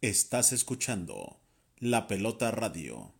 [0.00, 1.40] Estás escuchando
[1.78, 3.14] La Pelota Radio.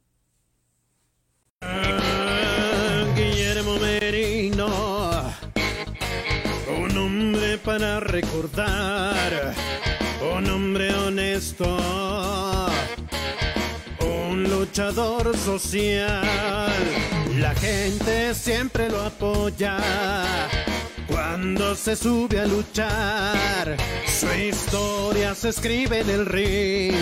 [3.17, 5.35] Guillermo Merino,
[6.81, 9.55] un hombre para recordar,
[10.37, 11.79] un hombre honesto,
[14.01, 16.73] un luchador social.
[17.41, 19.81] La gente siempre lo apoya
[21.29, 23.77] cuando se sube a luchar.
[24.07, 26.95] Su historia se escribe en el ring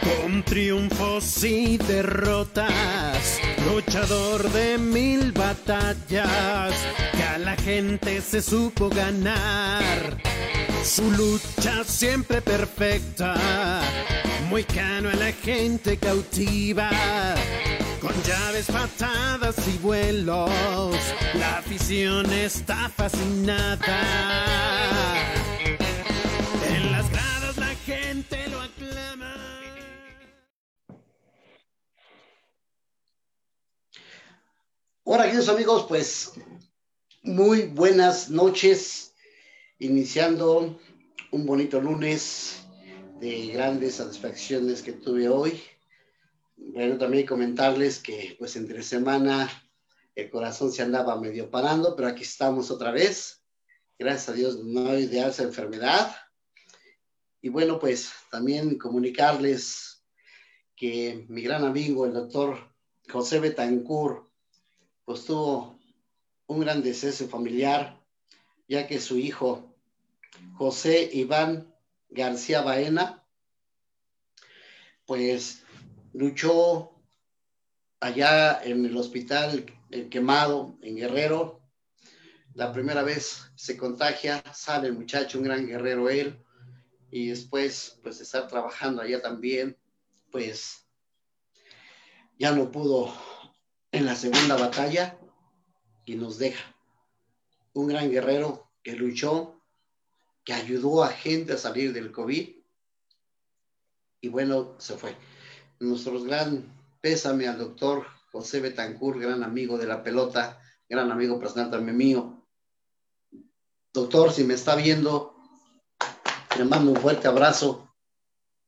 [0.00, 6.72] con triunfos y derrotas, luchador de mil batallas,
[7.12, 10.16] que a la gente se supo ganar.
[10.82, 13.34] Su lucha siempre perfecta,
[14.48, 16.90] muy cano a la gente cautiva.
[18.02, 20.50] Con llaves, patadas y vuelos,
[21.34, 24.02] la afición está fascinada.
[26.68, 29.36] En las gradas la gente lo aclama.
[35.04, 36.32] Hola, queridos amigos, pues
[37.22, 39.14] muy buenas noches,
[39.78, 40.76] iniciando
[41.30, 42.64] un bonito lunes
[43.20, 45.62] de grandes satisfacciones que tuve hoy.
[46.64, 49.50] Bueno, también comentarles que pues entre semana
[50.14, 53.42] el corazón se andaba medio parando, pero aquí estamos otra vez.
[53.98, 56.14] Gracias a Dios no hay de alza enfermedad.
[57.40, 60.04] Y bueno, pues también comunicarles
[60.76, 62.72] que mi gran amigo, el doctor
[63.10, 64.30] José Betancourt,
[65.04, 65.78] pues tuvo
[66.46, 68.00] un gran deceso familiar,
[68.68, 69.74] ya que su hijo,
[70.54, 71.74] José Iván
[72.08, 73.26] García Baena,
[75.06, 75.62] pues
[76.12, 76.92] luchó
[78.00, 81.60] allá en el hospital El Quemado, en Guerrero.
[82.54, 86.38] La primera vez se contagia, sale el muchacho, un gran guerrero él,
[87.10, 89.78] y después, pues, estar trabajando allá también,
[90.30, 90.86] pues,
[92.38, 93.14] ya no pudo
[93.90, 95.18] en la segunda batalla
[96.04, 96.74] y nos deja.
[97.72, 99.62] Un gran guerrero que luchó,
[100.44, 102.62] que ayudó a gente a salir del COVID
[104.22, 105.16] y bueno, se fue.
[105.82, 106.64] Nuestro gran
[107.00, 112.46] pésame al doctor José Betancourt, gran amigo de la pelota, gran amigo personal también mío.
[113.92, 115.34] Doctor, si me está viendo,
[116.56, 117.92] le mando un fuerte abrazo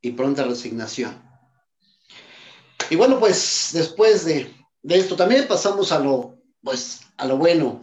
[0.01, 1.23] y pronta resignación.
[2.91, 4.53] Y bueno, pues después de,
[4.83, 7.81] de esto también pasamos a lo, pues, a lo bueno.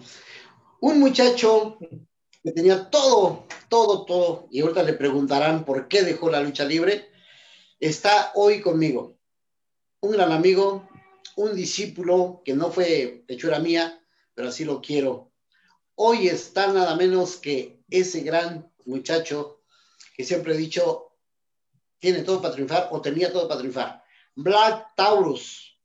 [0.81, 1.77] Un muchacho
[2.43, 7.09] que tenía todo, todo, todo, y ahorita le preguntarán por qué dejó la lucha libre,
[7.79, 9.20] está hoy conmigo.
[10.01, 10.89] Un gran amigo,
[11.35, 14.03] un discípulo que no fue hechura mía,
[14.33, 15.31] pero así lo quiero.
[15.95, 19.61] Hoy está nada menos que ese gran muchacho
[20.15, 21.11] que siempre he dicho
[21.99, 24.03] tiene todo para triunfar o tenía todo para triunfar.
[24.35, 25.77] Black Taurus.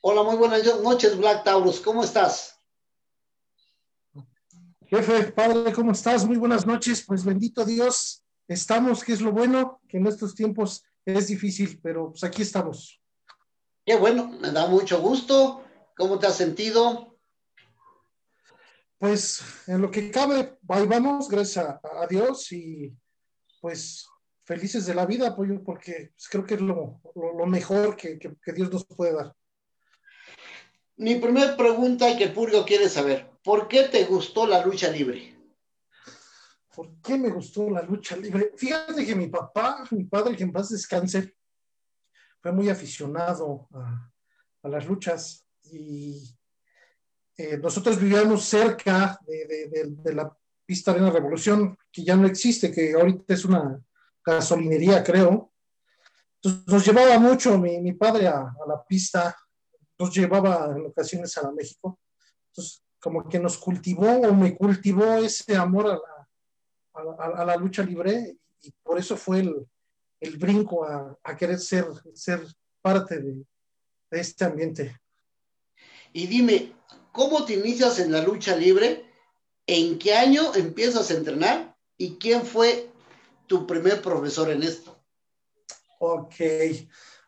[0.00, 1.80] Hola, muy buenas noches, Black Taurus.
[1.80, 2.60] ¿Cómo estás?
[4.86, 6.24] Jefe, padre, ¿cómo estás?
[6.24, 7.04] Muy buenas noches.
[7.04, 12.10] Pues bendito Dios, estamos, que es lo bueno, que en estos tiempos es difícil, pero
[12.10, 13.00] pues aquí estamos.
[13.86, 15.64] Qué bueno, me da mucho gusto.
[15.96, 17.16] ¿Cómo te has sentido?
[18.98, 22.92] Pues en lo que cabe, ahí vamos, gracias a, a Dios y
[23.60, 24.08] pues
[24.42, 28.18] felices de la vida, apoyo, porque pues, creo que es lo, lo, lo mejor que,
[28.18, 29.32] que, que Dios nos puede dar.
[30.96, 35.38] Mi primera pregunta y que público quiere saber, ¿por qué te gustó la lucha libre?
[36.74, 38.52] ¿Por qué me gustó la lucha libre?
[38.56, 41.35] Fíjate que mi papá, mi padre, que en paz descanse,
[42.46, 44.08] fue muy aficionado a,
[44.62, 46.32] a las luchas y
[47.36, 50.32] eh, nosotros vivíamos cerca de, de, de, de, la
[50.64, 53.84] pista Revolución, que ya no existe, que ahorita es una
[54.24, 55.52] gasolinería, creo.
[56.36, 59.36] Entonces nos llevaba mucho mi, mi padre a, a la pista
[59.98, 61.98] nos llevaba en ocasiones a la México.
[62.52, 67.56] Entonces, como que nos cultivó o me cultivó ese amor a la, a a la
[67.56, 69.66] lucha libre y por eso fue el,
[70.26, 72.40] el brinco a, a, querer ser, ser
[72.80, 73.44] parte de,
[74.10, 75.00] de, este ambiente.
[76.12, 76.74] Y dime,
[77.12, 79.04] ¿cómo te inicias en la lucha libre?
[79.66, 81.76] ¿En qué año empiezas a entrenar?
[81.98, 82.90] ¿Y quién fue
[83.46, 85.02] tu primer profesor en esto?
[85.98, 86.34] Ok,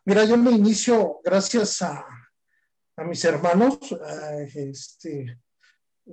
[0.04, 2.04] mira, yo me inicio gracias a,
[2.96, 3.78] a mis hermanos,
[4.54, 5.38] este,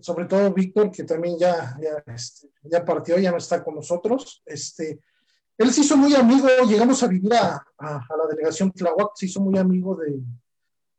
[0.01, 4.41] sobre todo Víctor, que también ya, ya, este, ya, partió, ya no está con nosotros.
[4.45, 4.99] Este,
[5.57, 9.57] él se hizo muy amigo, llegamos a vivir a, la delegación Tlahuac, se hizo muy
[9.57, 10.21] amigo de,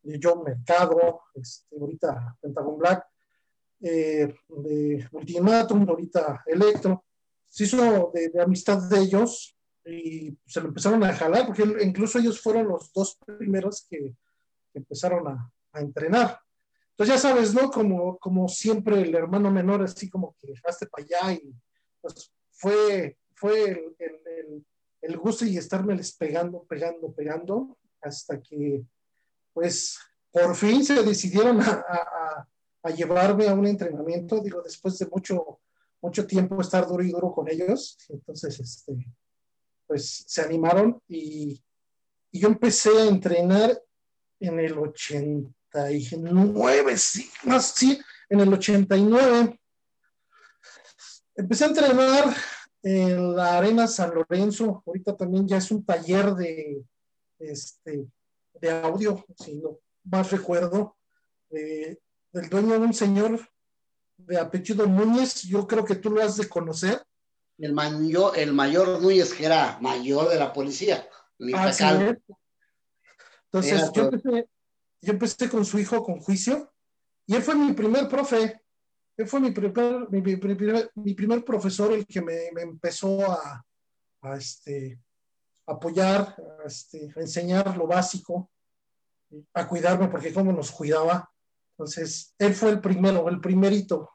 [0.01, 3.05] de John Mercado, este, ahorita Pentagon Black,
[3.81, 7.03] eh, de Ultimatum, ahorita Electro.
[7.47, 9.55] Se hizo de, amistad de ellos,
[9.85, 14.15] y se lo empezaron a jalar, porque incluso ellos fueron los dos primeros que,
[14.73, 16.39] empezaron a, entrenar.
[16.91, 17.69] Entonces ya sabes, ¿no?
[17.69, 21.53] Como, como siempre el hermano menor, así como que dejaste para allá y
[22.01, 23.95] pues fue, fue
[25.01, 28.83] el, gusto y estarme les pegando, pegando, pegando, hasta que
[29.53, 29.97] pues
[30.31, 32.47] por fin se decidieron a,
[32.83, 35.59] a llevarme a un entrenamiento, digo, después de mucho,
[36.01, 38.93] mucho tiempo estar duro y duro con ellos, entonces, este,
[39.85, 41.61] pues se animaron y,
[42.29, 43.81] yo empecé a entrenar
[44.39, 47.97] en el 89, sí, más sí,
[48.29, 49.59] en el 89.
[51.35, 52.35] Empecé a entrenar
[52.87, 56.83] en la Arena San Lorenzo, ahorita también ya es un taller de,
[57.39, 58.07] este,
[58.53, 60.95] de audio, si no más recuerdo,
[61.49, 63.39] del dueño de un señor
[64.17, 67.03] de apellido Núñez, yo creo que tú lo has de conocer
[67.57, 71.05] el mayor, el mayor Núñez, que era mayor de la policía.
[71.53, 71.71] Ah,
[73.45, 74.49] Entonces, yo empecé,
[75.01, 76.71] yo empecé, con su hijo con juicio
[77.25, 78.61] y él fue mi primer profe.
[79.17, 83.65] Él fue mi primer, mi, primer, profesor, el que me, empezó a,
[84.37, 84.99] este,
[85.65, 88.51] apoyar, a, este, a enseñar lo básico,
[89.55, 91.31] a cuidarme, porque cómo nos cuidaba.
[91.71, 94.11] Entonces, él fue el primero, el primerito.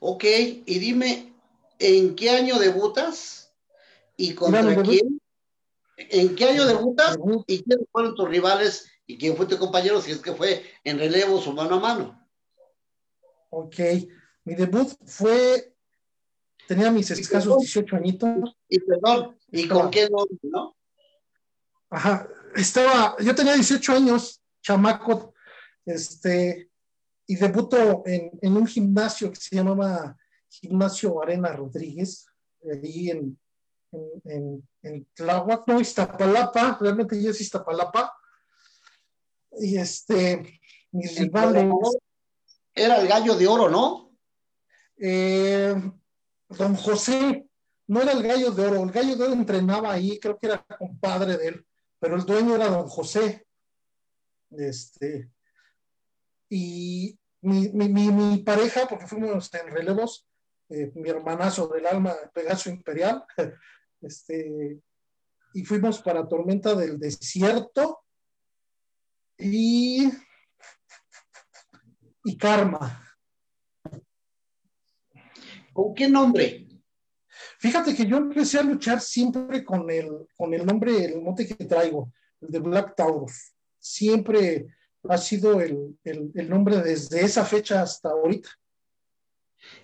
[0.00, 1.32] Ok, y dime,
[1.78, 3.54] ¿en qué año debutas?
[4.16, 5.20] ¿Y contra quién?
[5.96, 7.16] ¿En qué año debutas?
[7.46, 8.90] ¿Y quiénes fueron tus rivales?
[9.06, 10.00] ¿Y quién fue tu compañero?
[10.00, 12.21] Si es que fue en relevos o mano a mano.
[13.54, 13.76] Ok,
[14.44, 15.74] mi debut fue,
[16.66, 18.56] tenía mis escasos 18 añitos.
[18.66, 20.74] Y perdón, ¿y con qué nombre, no?
[21.90, 22.26] Ajá,
[22.56, 25.34] estaba, yo tenía 18 años, chamaco,
[25.84, 26.70] este,
[27.26, 30.16] y debuto en, en un gimnasio que se llamaba
[30.48, 32.24] Gimnasio Arena Rodríguez,
[32.64, 33.38] ahí en,
[34.24, 38.16] en, en, Tláhuac, no, Iztapalapa, realmente ya es Iztapalapa.
[39.58, 40.58] Y este,
[40.90, 41.70] mis rivales.
[42.74, 44.16] Era el gallo de oro, ¿no?
[44.96, 45.74] Eh,
[46.48, 47.46] don José,
[47.88, 50.64] no era el gallo de oro, el gallo de oro entrenaba ahí, creo que era
[50.78, 51.66] compadre de él,
[51.98, 53.46] pero el dueño era don José.
[54.50, 55.30] Este,
[56.48, 60.26] y mi, mi, mi pareja, porque fuimos en relevos,
[60.68, 63.24] eh, mi hermanazo del alma, Pegaso Imperial,
[64.00, 64.78] este,
[65.54, 68.04] y fuimos para Tormenta del Desierto
[69.38, 70.10] y,
[72.24, 73.02] y Karma.
[75.72, 76.68] ¿Con qué nombre?
[77.58, 81.64] Fíjate que yo empecé a luchar siempre con el, con el nombre, el mote que
[81.64, 83.54] traigo, el de Black Taurus.
[83.78, 84.66] Siempre
[85.08, 88.50] ha sido el, el nombre desde esa fecha hasta ahorita.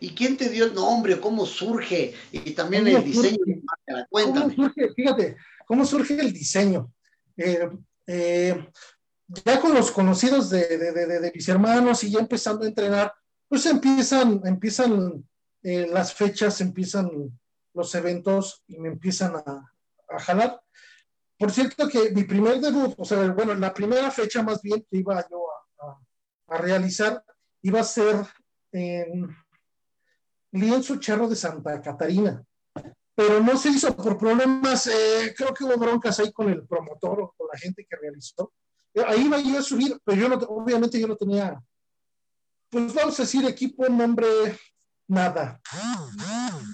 [0.01, 1.21] ¿Y quién te dio el nombre?
[1.21, 2.15] ¿Cómo surge?
[2.33, 3.39] Y también el diseño.
[4.11, 4.55] Cuéntame.
[4.55, 4.95] ¿Cómo surge?
[4.95, 5.37] Fíjate,
[5.67, 6.93] ¿cómo surge el diseño?
[7.37, 7.69] Eh,
[8.07, 8.69] eh,
[9.29, 13.13] ya con los conocidos de, mis hermanos y ya empezando a entrenar,
[13.49, 15.25] pues empiezan, empiezan
[15.63, 17.11] eh, las fechas, empiezan
[17.75, 19.73] los eventos y me empiezan a,
[20.21, 20.61] jalar.
[21.39, 24.97] Por cierto que mi primer debut, o sea, bueno, la primera fecha más bien que
[24.97, 25.45] iba yo
[26.49, 27.23] a realizar,
[27.63, 28.17] iba a ser
[28.73, 29.29] en
[30.53, 32.43] lienzo charro de Santa Catarina,
[33.15, 37.21] pero no se hizo por problemas, eh, creo que hubo broncas ahí con el promotor
[37.21, 38.53] o con la gente que realizó.
[38.99, 41.63] Eh, ahí iba yo a subir, pero yo no, obviamente yo no tenía,
[42.69, 44.27] pues vamos a decir, equipo, nombre,
[45.07, 45.61] nada.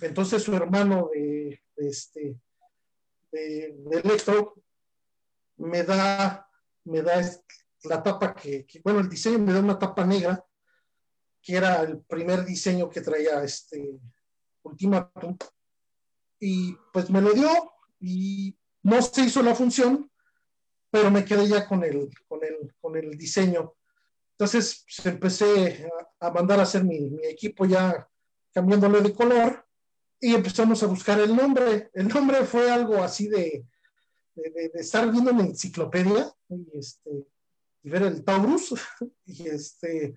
[0.00, 2.40] Entonces su hermano de, este,
[3.30, 4.54] de, Electro
[5.56, 6.48] me da,
[6.84, 7.20] me da
[7.84, 10.44] la tapa que, bueno, el diseño me da una tapa negra
[11.42, 14.00] que era el primer diseño que traía este
[14.62, 15.36] Ultimatum.
[16.40, 17.50] Y pues me lo dio
[18.00, 20.10] y no se hizo la función,
[20.94, 23.74] pero me quedé ya con el, con el, con el diseño.
[24.34, 28.08] Entonces pues, empecé a, mandar a hacer mi, equipo ya
[28.52, 29.66] cambiándole de color
[30.20, 31.90] y empezamos a buscar el nombre.
[31.94, 33.66] El nombre fue algo así de,
[34.36, 37.26] de, estar viendo una enciclopedia y, este,
[37.82, 38.72] y ver el Taurus
[39.26, 40.14] y este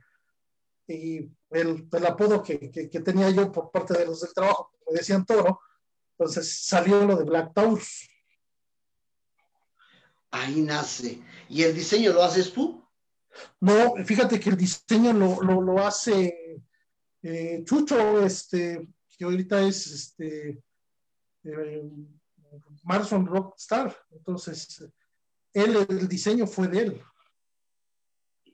[0.88, 2.70] y el, apodo que,
[3.04, 5.60] tenía yo por parte de los del trabajo, me decían toro,
[6.12, 8.08] entonces salió lo de Black Taurus.
[10.32, 11.22] Ahí nace.
[11.50, 12.84] ¿Y el diseño lo haces tú?
[13.60, 16.64] No, fíjate que el diseño lo, hace
[17.22, 20.64] eh, Chucho, este, que ahorita es este,
[21.44, 21.90] eh,
[22.84, 23.96] Marson Rockstar.
[24.12, 24.84] Entonces,
[25.54, 27.02] él, el diseño fue de él.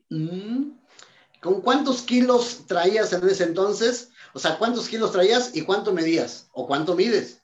[0.09, 0.77] Mm.
[1.41, 4.11] ¿Con cuántos kilos traías en ese entonces?
[4.33, 6.47] O sea, ¿cuántos kilos traías y cuánto medías?
[6.53, 7.41] ¿O cuánto mides?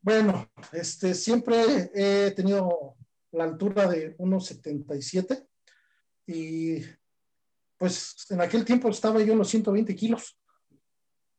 [0.00, 2.96] Bueno, este, siempre he tenido
[3.34, 5.46] la altura de 1,77
[6.26, 6.82] y
[7.76, 10.38] pues en aquel tiempo estaba yo en los 120 kilos.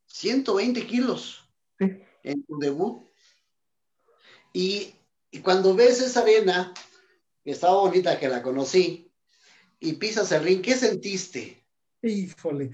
[0.07, 1.41] 120 kilos
[1.79, 1.85] Sí.
[2.23, 3.03] en tu debut.
[4.53, 4.95] Y,
[5.31, 6.73] y cuando ves esa arena,
[7.43, 9.11] que estaba bonita, que la conocí,
[9.79, 11.65] y pisas el ring, ¿qué sentiste?
[12.01, 12.71] Híjole,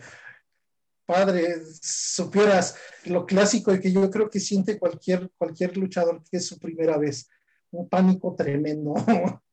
[1.05, 2.75] padre, supieras
[3.05, 6.97] lo clásico de que yo creo que siente cualquier, cualquier luchador que es su primera
[6.97, 7.27] vez,
[7.71, 8.93] un pánico tremendo.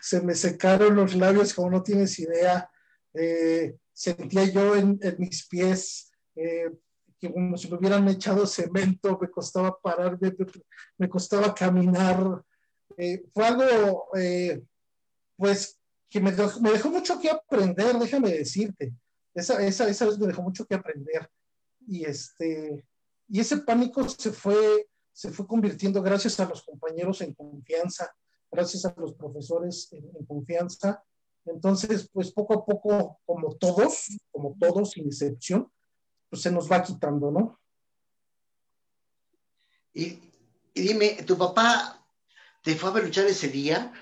[0.00, 2.70] Se me secaron los labios como no tienes idea.
[3.14, 6.70] Eh, sentía yo en, mis pies eh,
[7.18, 10.34] que como si me hubieran echado cemento, me costaba parar, me,
[10.98, 12.42] me costaba caminar.
[12.96, 14.62] Eh, fue algo, eh,
[15.36, 15.78] pues,
[16.08, 18.94] que me dejó, me dejó mucho que aprender, déjame decirte.
[19.34, 21.28] Esa, esa, esa vez me dejó mucho que aprender.
[21.86, 22.86] Y, este,
[23.28, 28.14] y ese pánico se fue, se fue convirtiendo gracias a los compañeros en confianza,
[28.50, 31.02] gracias a los profesores en, en confianza.
[31.46, 35.72] Entonces, pues poco a poco, como todos, como todos, sin excepción,
[36.28, 37.58] pues se nos va quitando, ¿no?
[39.94, 40.20] Y,
[40.74, 42.06] y dime, ¿tu papá
[42.62, 43.94] te fue a ver luchar ese día?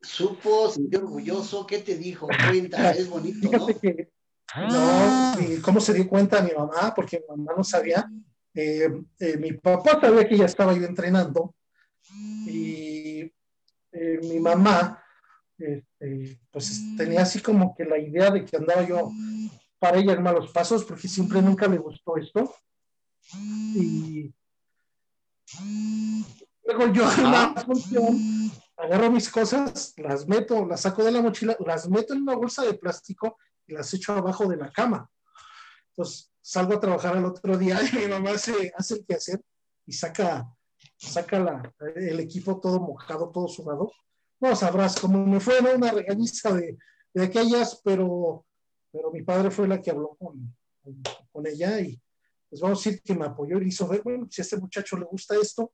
[0.00, 1.66] ¿Supo, sintió orgulloso?
[1.66, 2.28] ¿Qué te dijo?
[2.48, 3.66] Cuenta, es bonito, ¿no?
[3.66, 4.12] Fíjate que,
[4.56, 6.94] no, y ¿cómo se dio cuenta mi mamá?
[6.96, 8.10] Porque mi mamá no sabía.
[8.54, 11.54] Eh, eh, mi papá sabía que ya estaba yo entrenando
[12.46, 13.20] y
[13.92, 15.02] eh, mi mamá,
[15.56, 19.10] este, pues tenía así como que la idea de que andaba yo
[19.78, 22.54] para ella en malos pasos porque siempre nunca le gustó esto.
[23.32, 24.34] Y
[26.64, 31.56] luego yo en una función agarro mis cosas, las meto, las saco de la mochila,
[31.64, 35.08] las meto en una bolsa de plástico y las echo abajo de la cama.
[35.90, 39.40] Entonces salgo a trabajar al otro día y mi mamá se hace el quehacer
[39.86, 40.52] y saca,
[40.98, 43.92] saca la, el equipo todo mojado, todo sudado.
[44.40, 45.72] No sabrás cómo me fue, ¿no?
[45.72, 46.76] Una regañiza de,
[47.14, 48.44] de aquellas, pero,
[48.90, 50.54] pero mi padre fue la que habló con,
[51.30, 52.00] con ella y
[52.50, 54.58] pues vamos a decir que me apoyó y le hizo ver, bueno, si a este
[54.58, 55.72] muchacho le gusta esto,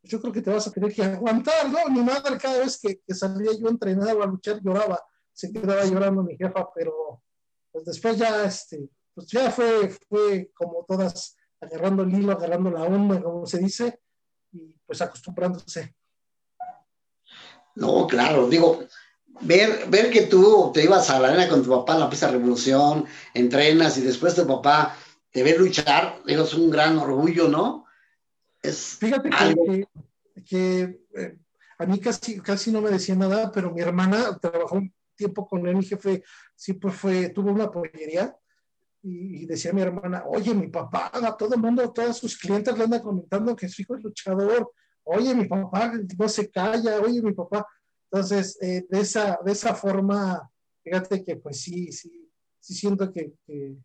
[0.00, 1.78] pues yo creo que te vas a tener que aguantar, ¿no?
[1.88, 5.00] Mi madre cada vez que, que salía yo a entrenar o a luchar lloraba,
[5.32, 7.22] se quedaba llorando mi jefa, pero
[7.70, 12.84] pues después ya, este, pues ya fue, fue como todas agarrando el hilo, agarrando la
[12.84, 14.00] onda, como se dice,
[14.52, 15.94] y pues acostumbrándose.
[17.76, 18.80] No, claro, digo,
[19.42, 22.30] ver, ver que tú te ibas a la arena con tu papá en la pista
[22.30, 24.96] revolución, entrenas y después tu papá
[25.30, 27.86] te ve luchar, digo, es un gran orgullo, ¿no?
[28.62, 29.88] Es Fíjate que, algo- que,
[30.44, 31.38] que, eh,
[31.78, 35.66] a mí casi, casi no me decía nada, pero mi hermana trabajó un tiempo con
[35.66, 36.22] él, mi jefe
[36.56, 38.36] siempre fue, tuvo una pollería
[39.02, 42.76] y, decía mi hermana, oye, mi papá, a todo el mundo, a todas sus clientes
[42.76, 44.72] le andan comentando que su hijo es luchador,
[45.04, 47.66] oye, mi papá no se calla, oye, mi papá.
[48.10, 50.50] Entonces, eh, de, esa, de esa forma,
[50.82, 53.76] fíjate que pues sí, sí, sí siento que, que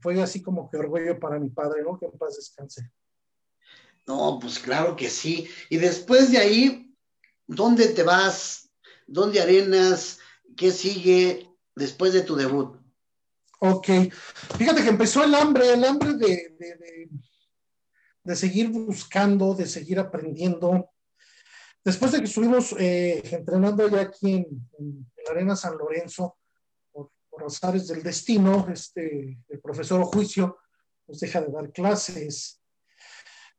[0.00, 1.98] fue así como que orgullo para mi padre, ¿no?
[1.98, 2.90] Que en paz descanse.
[4.06, 5.48] No, pues claro que sí.
[5.70, 6.94] Y después de ahí,
[7.46, 8.70] ¿dónde te vas?
[9.06, 10.18] ¿Dónde arenas?
[10.56, 12.81] ¿Qué sigue después de tu debut?
[13.64, 13.86] Ok,
[14.58, 17.08] fíjate que empezó el hambre, el hambre de, de,
[18.24, 20.90] de, seguir buscando, de seguir aprendiendo.
[21.84, 26.38] Después de que estuvimos eh, entrenando ya aquí en, la Arena San Lorenzo,
[26.90, 30.58] por, por los ares del destino, este, el profesor Juicio
[31.06, 32.60] nos deja de dar clases.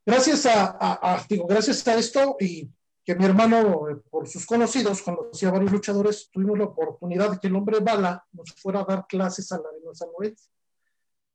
[0.05, 2.69] Gracias a, digo, gracias a esto y
[3.03, 7.39] que mi hermano, eh, por sus conocidos, conocía a varios luchadores, tuvimos la oportunidad de
[7.39, 10.49] que el hombre Bala nos fuera a dar clases a la Arena San Lorenzo.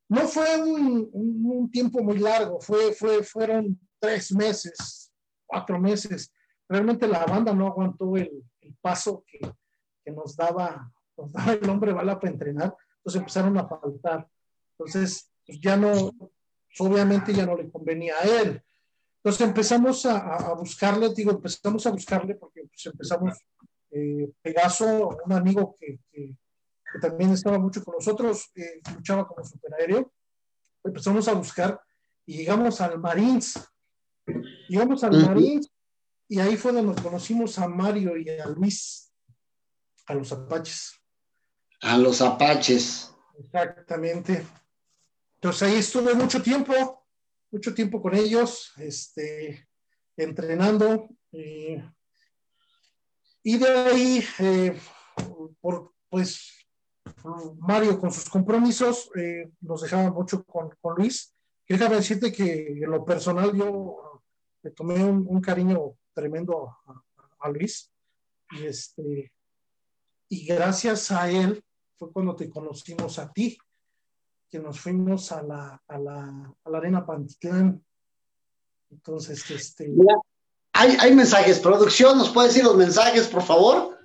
[0.09, 5.11] No fue un, un, un, tiempo muy largo, fue, fue, fueron tres meses,
[5.45, 6.33] cuatro meses.
[6.67, 9.39] Realmente la banda no aguantó el, el paso que,
[10.03, 14.27] que nos, daba, nos daba el hombre Bala para entrenar, entonces empezaron a faltar.
[14.71, 16.11] Entonces, pues ya no,
[16.79, 18.63] obviamente ya no le convenía a él.
[19.21, 23.37] Entonces empezamos a, a, buscarle, digo, empezamos a buscarle porque pues, empezamos,
[23.91, 26.37] eh, Pegaso, un amigo que, que,
[26.91, 30.13] que, también estaba mucho con nosotros, eh, luchaba como superaéreo,
[30.83, 31.81] empezamos a buscar
[32.25, 33.59] y llegamos al Marines,
[34.69, 35.25] llegamos al.
[35.25, 35.69] Marines
[36.27, 39.11] y ahí fue donde nos conocimos a Mario y a Luis,
[40.05, 40.93] a los Apaches.
[41.81, 43.13] A los Apaches.
[43.37, 44.45] Exactamente.
[45.35, 46.98] Entonces ahí estuve mucho tiempo,
[47.51, 49.67] mucho tiempo con ellos, este,
[50.15, 51.09] entrenando.
[51.31, 51.83] Eh,
[53.43, 54.79] y de ahí, eh,
[55.59, 56.55] por, pues,
[57.59, 61.33] Mario con sus compromisos eh, nos dejaba mucho con, Luis.
[61.67, 64.21] Déjame decirte que en lo personal yo
[64.63, 66.77] le tomé un, cariño tremendo
[67.39, 67.91] a, Luis.
[68.51, 69.31] Y, este,
[70.29, 71.63] y gracias a él
[71.97, 73.57] fue cuando te conocimos a ti,
[74.49, 77.83] que nos fuimos a la, a la, a la arena Pantitlán.
[78.89, 79.93] Entonces, este...
[80.73, 81.59] hay, hay mensajes.
[81.59, 83.97] Producción, ¿nos puede decir los mensajes, por favor?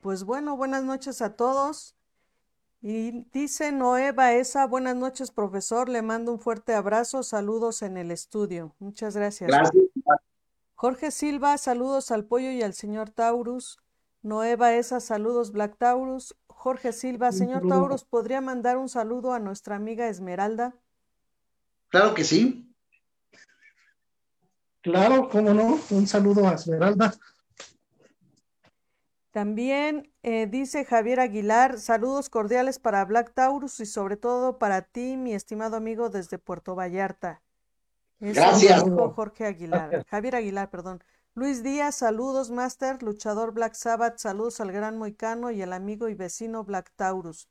[0.00, 1.94] Pues bueno, buenas noches a todos.
[2.80, 5.88] Y dice Noé Baeza, buenas noches, profesor.
[5.88, 7.22] Le mando un fuerte abrazo.
[7.22, 8.74] Saludos en el estudio.
[8.80, 9.46] Muchas gracias.
[9.46, 9.84] Gracias.
[10.74, 13.78] Jorge Silva, saludos al pollo y al señor Taurus.
[14.22, 16.36] Noé Baeza, saludos Black Taurus.
[16.46, 20.76] Jorge Silva, señor Taurus, ¿podría mandar un saludo a nuestra amiga Esmeralda?
[21.88, 22.72] Claro que sí.
[24.80, 25.78] Claro, cómo no.
[25.90, 27.12] Un saludo a Esmeralda.
[29.32, 35.16] También eh, dice Javier Aguilar, saludos cordiales para Black Taurus y sobre todo para ti,
[35.16, 37.42] mi estimado amigo desde Puerto Vallarta.
[38.20, 38.84] Gracias.
[39.16, 41.02] Jorge Aguilar, Javier Aguilar, perdón.
[41.34, 46.14] Luis Díaz, saludos, Master, luchador Black Sabbath, saludos al gran Moicano y al amigo y
[46.14, 47.48] vecino Black Taurus.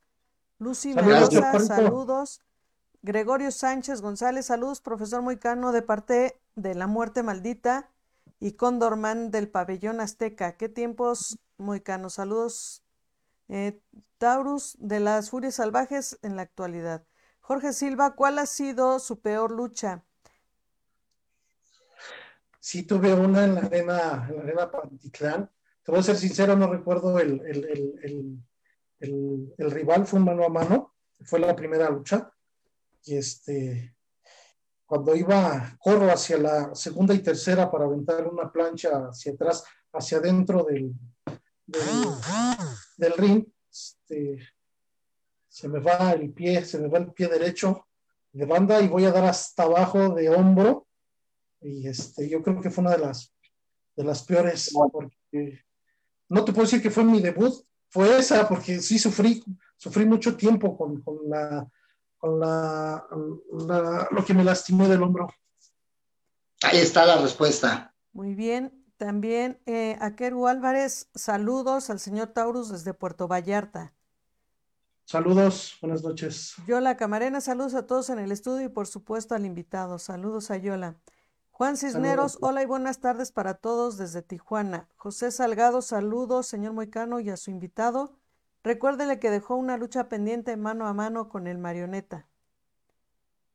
[0.58, 2.40] Lucy Mendoza, saludos.
[3.02, 7.90] Gregorio Sánchez González, saludos, profesor Moicano, de parte de la muerte maldita
[8.38, 10.56] y Condorman del pabellón azteca.
[10.56, 12.10] ¿Qué tiempos Moicano.
[12.10, 12.82] Saludos.
[13.48, 13.80] Eh,
[14.18, 17.04] Taurus de las Furias Salvajes en la actualidad.
[17.40, 20.04] Jorge Silva, ¿cuál ha sido su peor lucha?
[22.64, 25.50] Sí, tuve una en la arena, en la arena Pantitlán.
[25.82, 27.40] Te voy a ser sincero, no recuerdo el,
[29.00, 32.32] el, rival, fue un mano a mano, fue la primera lucha.
[33.02, 33.96] Y este,
[34.86, 40.18] cuando iba, corro hacia la segunda y tercera para aventar una plancha hacia atrás, hacia
[40.18, 40.94] adentro del,
[42.96, 44.38] del, ring, este,
[45.48, 47.88] se me va el pie, se me va el pie derecho
[48.30, 50.86] de banda y voy a dar hasta abajo de hombro.
[51.62, 53.32] Y este, yo creo que fue una de las,
[53.96, 55.60] de las peores, porque
[56.28, 57.54] no te puedo decir que fue mi debut,
[57.88, 59.44] fue esa, porque sí sufrí,
[59.76, 61.68] sufrí mucho tiempo con, con la,
[62.16, 63.06] con la,
[64.10, 65.28] lo que me lastimó del hombro.
[66.62, 67.94] Ahí está la respuesta.
[68.12, 68.78] Muy bien.
[68.96, 73.92] También eh, a Keru Álvarez, saludos al señor Taurus desde Puerto Vallarta.
[75.04, 76.54] Saludos, buenas noches.
[76.68, 79.98] Yola Camarena, saludos a todos en el estudio y por supuesto al invitado.
[79.98, 80.96] Saludos a Yola.
[81.62, 84.88] Juan Cisneros, hola y buenas tardes para todos desde Tijuana.
[84.96, 88.18] José Salgado, saludos, señor Moicano y a su invitado.
[88.64, 92.26] Recuérdele que dejó una lucha pendiente mano a mano con el marioneta.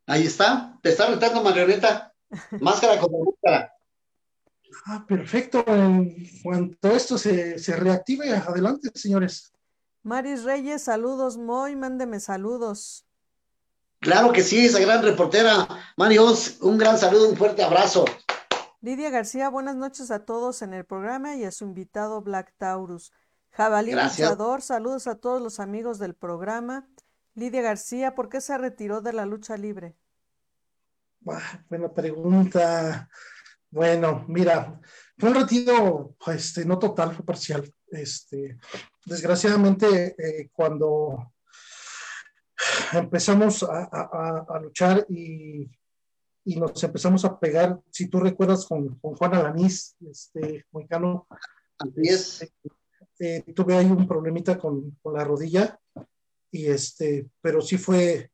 [0.06, 2.14] Ahí está, te está retando marioneta.
[2.62, 3.74] Máscara con máscara.
[4.86, 5.66] Ah, perfecto.
[5.68, 9.52] En cuanto esto se, se reactive, adelante, señores.
[10.04, 13.06] Maris Reyes, saludos, Moy, mándeme saludos.
[14.00, 15.68] Claro que sí, esa gran reportera.
[15.98, 18.06] Marios, un gran saludo, un fuerte abrazo.
[18.82, 23.12] Lidia García, buenas noches a todos en el programa y a su invitado Black Taurus.
[23.50, 26.88] Jabalí Luchador, saludos a todos los amigos del programa.
[27.34, 29.96] Lidia García, ¿por qué se retiró de la lucha libre?
[31.68, 33.10] buena pregunta.
[33.70, 34.80] Bueno, mira,
[35.18, 37.74] fue un retiro, este, no total, fue parcial.
[37.88, 38.58] Este,
[39.06, 41.34] desgraciadamente, eh, cuando
[42.94, 45.70] empezamos a, luchar y,
[46.46, 51.28] nos empezamos a pegar, si tú recuerdas, con, Juan Alanís, este, mexicano,
[51.96, 52.52] este,
[53.20, 55.80] eh, tuve ahí un problemita con, la rodilla,
[56.52, 58.32] y este, pero sí fue,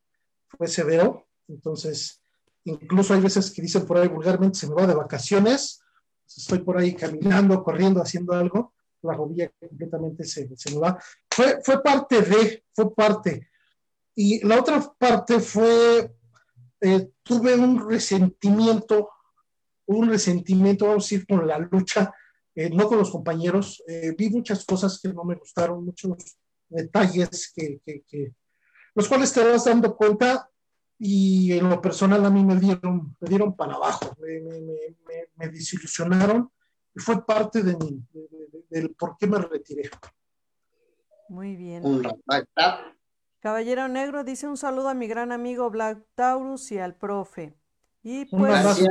[0.48, 2.20] fue severo, entonces
[2.64, 5.82] Incluso hay veces que dicen por ahí vulgarmente, se me va de vacaciones,
[6.26, 10.98] estoy por ahí caminando, corriendo, haciendo algo, la rodilla completamente se, se me va.
[11.30, 13.48] Fue, fue parte de, fue parte.
[14.14, 16.12] Y la otra parte fue,
[16.80, 19.10] eh, tuve un resentimiento,
[19.86, 22.12] un resentimiento, vamos a decir, con la lucha,
[22.54, 23.82] eh, no con los compañeros.
[23.88, 26.12] Eh, vi muchas cosas que no me gustaron, muchos
[26.68, 28.34] detalles que, que, que,
[28.94, 30.48] los cuales te vas dando cuenta
[30.98, 35.48] y en lo personal a mí me dieron, me dieron para abajo, me, me, me,
[35.48, 36.50] desilusionaron
[36.94, 38.00] y fue parte de mí,
[38.70, 39.90] del por qué me retiré.
[41.28, 41.82] Muy bien.
[43.44, 47.52] Caballero Negro dice un saludo a mi gran amigo Black Taurus y al profe.
[48.02, 48.88] Y pues, gracias,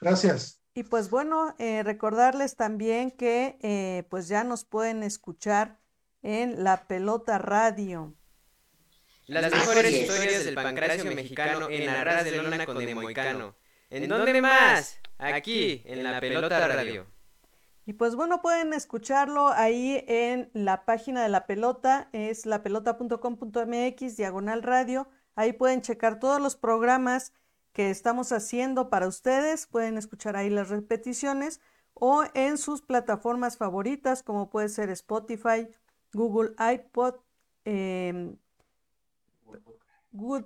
[0.00, 0.60] gracias.
[0.74, 5.80] Y pues bueno, eh, recordarles también que eh, pues ya nos pueden escuchar
[6.22, 8.14] en La Pelota Radio.
[9.26, 13.56] Las mejores historias del pancracio mexicano en Arras de Lona con Demoicano.
[13.90, 15.00] ¿En dónde más?
[15.18, 17.12] Aquí, en la Pelota Radio.
[17.86, 24.62] Y pues bueno, pueden escucharlo ahí en la página de la pelota, es lapelota.com.mx, diagonal
[24.62, 25.06] radio.
[25.34, 27.32] Ahí pueden checar todos los programas
[27.74, 31.60] que estamos haciendo para ustedes, pueden escuchar ahí las repeticiones
[31.92, 35.68] o en sus plataformas favoritas como puede ser Spotify,
[36.12, 37.16] Google iPod,
[37.64, 38.36] em,
[40.12, 40.44] Google,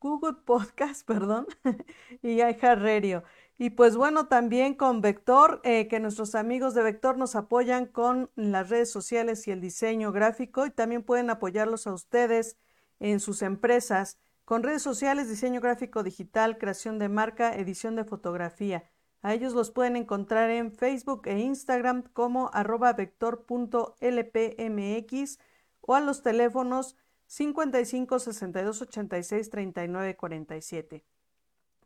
[0.00, 1.46] Google Podcast, perdón,
[2.22, 3.24] y iHeartRadio.
[3.60, 8.30] Y pues bueno, también con Vector, eh, que nuestros amigos de Vector nos apoyan con
[8.36, 12.56] las redes sociales y el diseño gráfico y también pueden apoyarlos a ustedes
[13.00, 18.84] en sus empresas con redes sociales, diseño gráfico digital, creación de marca, edición de fotografía.
[19.22, 25.38] A ellos los pueden encontrar en Facebook e Instagram como arroba vector.lpmx
[25.80, 31.04] o a los teléfonos 55 62 86 39 47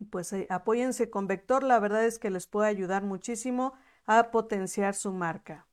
[0.05, 3.75] pues eh, apóyense con Vector, la verdad es que les puede ayudar muchísimo
[4.07, 5.67] a potenciar su marca.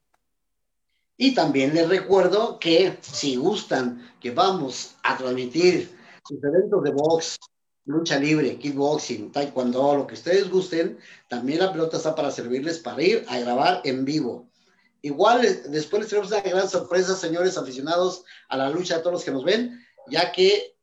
[1.18, 5.94] Y también les recuerdo que si gustan que vamos a transmitir
[6.26, 7.38] sus eventos de box,
[7.86, 13.02] lucha libre, kickboxing, taekwondo, lo que ustedes gusten, también la pelota está para servirles para
[13.02, 14.48] ir a grabar en vivo.
[15.02, 19.24] Igual después les tenemos una gran sorpresa, señores aficionados a la lucha, a todos los
[19.24, 20.78] que nos ven, ya que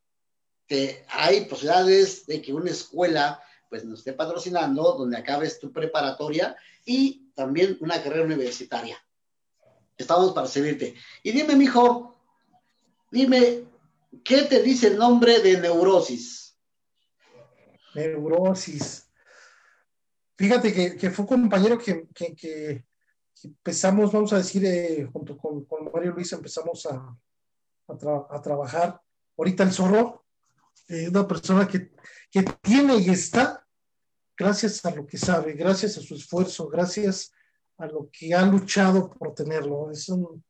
[1.09, 7.29] hay posibilidades de que una escuela pues nos esté patrocinando donde acabes tu preparatoria y
[7.33, 8.97] también una carrera universitaria.
[9.97, 10.95] Estamos para servirte.
[11.23, 12.15] Y dime, mijo,
[13.11, 13.63] dime,
[14.23, 16.57] ¿qué te dice el nombre de neurosis?
[17.95, 19.09] Neurosis.
[20.37, 22.85] Fíjate que, fue un compañero que,
[23.43, 27.17] empezamos, vamos a decir, eh, junto con, Mario Luis, empezamos a,
[27.87, 29.01] a trabajar.
[29.35, 30.26] Ahorita el zorro,
[30.87, 31.91] eh, una persona que,
[32.61, 33.65] tiene y está
[34.37, 37.31] gracias a lo que sabe, gracias a su esfuerzo, gracias
[37.77, 39.89] a lo que ha luchado por tenerlo.
[39.89, 40.43] Es un,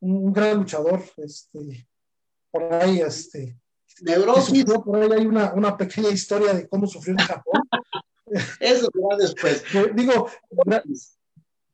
[0.00, 1.02] gran luchador.
[1.18, 1.86] Este,
[2.50, 3.58] por ahí, este.
[4.00, 4.64] Neurosis.
[4.64, 7.60] Por ahí hay una, pequeña historia de cómo sufrió en Japón.
[8.60, 9.64] Eso será después.
[9.94, 10.28] Digo,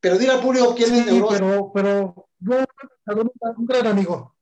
[0.01, 1.39] pero dile al público quién es Neurosis.
[1.39, 2.29] Pero, pero
[3.57, 4.35] un gran amigo.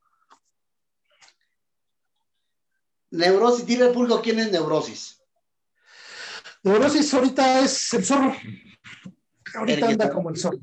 [3.11, 5.23] Neurosis, dile al público quién es Neurosis.
[6.63, 8.35] Neurosis ahorita es el zorro.
[9.55, 10.59] Ahorita anda como el zorro.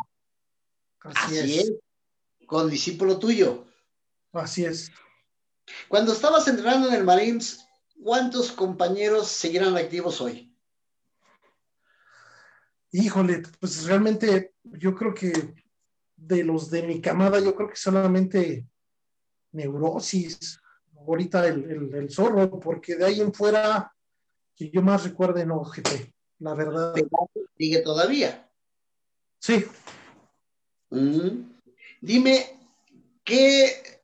[0.99, 1.73] Así, es.
[2.45, 3.65] Con discípulo tuyo.
[4.33, 4.91] Así es.
[5.87, 7.65] Cuando estabas entrenando en el Marines,
[8.03, 10.55] ¿cuántos compañeros seguirán activos hoy?
[12.91, 15.55] Híjole, pues realmente yo creo que
[16.15, 18.67] de los de mi camada, yo creo que solamente
[19.51, 20.59] neurosis,
[21.07, 23.93] ahorita el, zorro, porque de ahí en fuera,
[24.55, 26.93] que yo más recuerde, no, jefe, la verdad.
[27.57, 28.49] ¿Sigue todavía?
[29.39, 29.65] Sí.
[30.89, 31.55] Mm.
[32.01, 32.59] Dime,
[33.23, 34.01] ¿qué,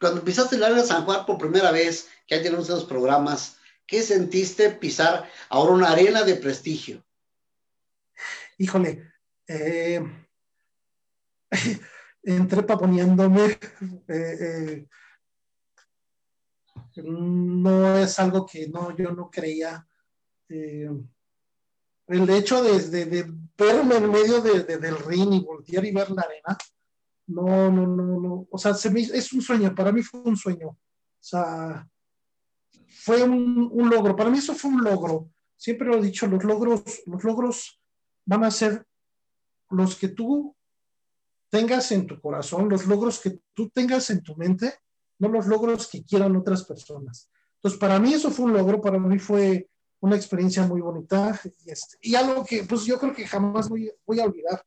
[0.00, 3.58] cuando pisaste el área de San Juan por primera vez, que ya tenemos esos programas,
[3.86, 7.04] ¿qué sentiste pisar ahora una arena de prestigio?
[8.58, 9.12] Híjole,
[9.46, 10.02] eh,
[12.22, 13.58] entré poniéndome
[14.08, 14.86] eh, eh,
[17.02, 19.86] no es algo que no, yo no creía.
[20.48, 20.88] Eh,
[22.06, 26.22] el hecho de, de, verme en medio de, del ring y voltear y ver la
[26.22, 26.56] arena,
[27.26, 28.48] no, no, no, no.
[28.50, 30.68] O sea, se me, es un sueño, para mí fue un sueño.
[30.68, 30.78] O
[31.20, 31.86] sea,
[32.88, 34.16] fue un, un, logro.
[34.16, 35.30] Para mí eso fue un logro.
[35.56, 37.80] Siempre lo he dicho, los logros, los logros
[38.24, 38.86] van a ser
[39.70, 40.56] los que tú
[41.50, 44.74] tengas en tu corazón, los logros que tú tengas en tu mente,
[45.18, 47.30] no los logros que quieran otras personas.
[47.56, 49.68] Entonces, para mí eso fue un logro, para mí fue
[50.00, 54.24] una experiencia muy bonita y, este, algo que pues yo creo que jamás voy, a
[54.24, 54.64] olvidar.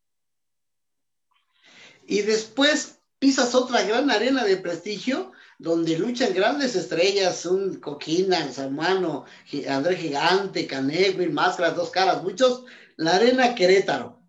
[2.05, 9.25] Y después pisas otra gran arena de prestigio donde luchan grandes estrellas, un Coquina, Samano,
[9.69, 12.65] André Gigante, Canego, Máscaras, Dos Caras, muchos,
[12.97, 14.19] la arena Querétaro.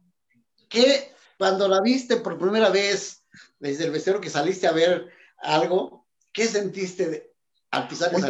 [0.68, 3.24] Que cuando la viste por primera vez,
[3.58, 5.08] desde el vestero que saliste a ver
[5.38, 6.01] algo,
[6.32, 7.34] ¿Qué sentiste
[7.70, 8.28] al pisar esa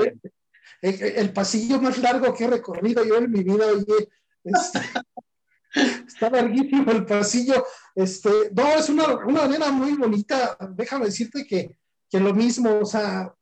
[0.83, 4.09] el, pasillo más largo que he recorrido yo en mi vida, oye,
[4.45, 7.65] está, larguísimo el pasillo.
[7.95, 10.57] Este, no, es una, una arena muy bonita.
[10.75, 11.79] Déjame decirte que,
[12.19, 13.35] lo mismo, o sea,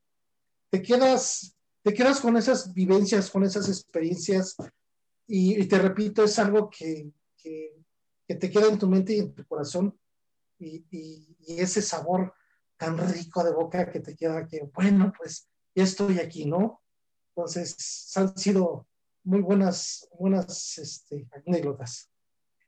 [0.70, 4.56] te quedas, te quedas con esas vivencias, con esas experiencias,
[5.26, 7.10] y, te repito, es algo que,
[8.26, 9.98] te queda en tu mente y en tu corazón,
[10.58, 12.34] y, y ese sabor
[12.80, 16.82] tan rico de boca que te queda que, bueno, pues ya estoy aquí, ¿no?
[17.36, 18.86] Entonces, han sido
[19.22, 22.10] muy buenas, buenas este, anécdotas.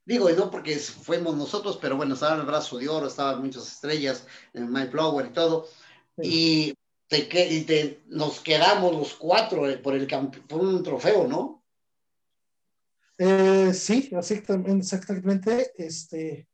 [0.05, 3.67] Digo, y no porque fuimos nosotros, pero bueno, estaba el brazo de oro, estaban muchas
[3.67, 5.67] estrellas en My Flower y todo.
[6.19, 6.75] Y,
[7.09, 11.65] te, y te, nos quedamos los cuatro eh, por, el, por un trofeo, ¿no?
[13.17, 15.73] Eh, sí, exactamente.
[15.79, 16.49] Este,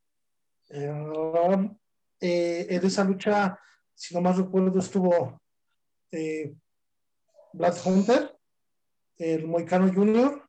[0.69, 1.71] eh,
[2.21, 3.59] eh, en esa lucha,
[3.95, 5.41] si no más recuerdo, estuvo
[6.11, 6.55] eh,
[7.53, 8.37] Black Hunter,
[9.17, 10.49] el Moicano Junior,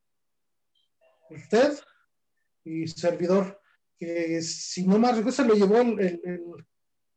[1.30, 1.78] usted
[2.64, 3.60] y servidor,
[3.98, 6.44] que si no más recuerdo, se lo llevó el, el,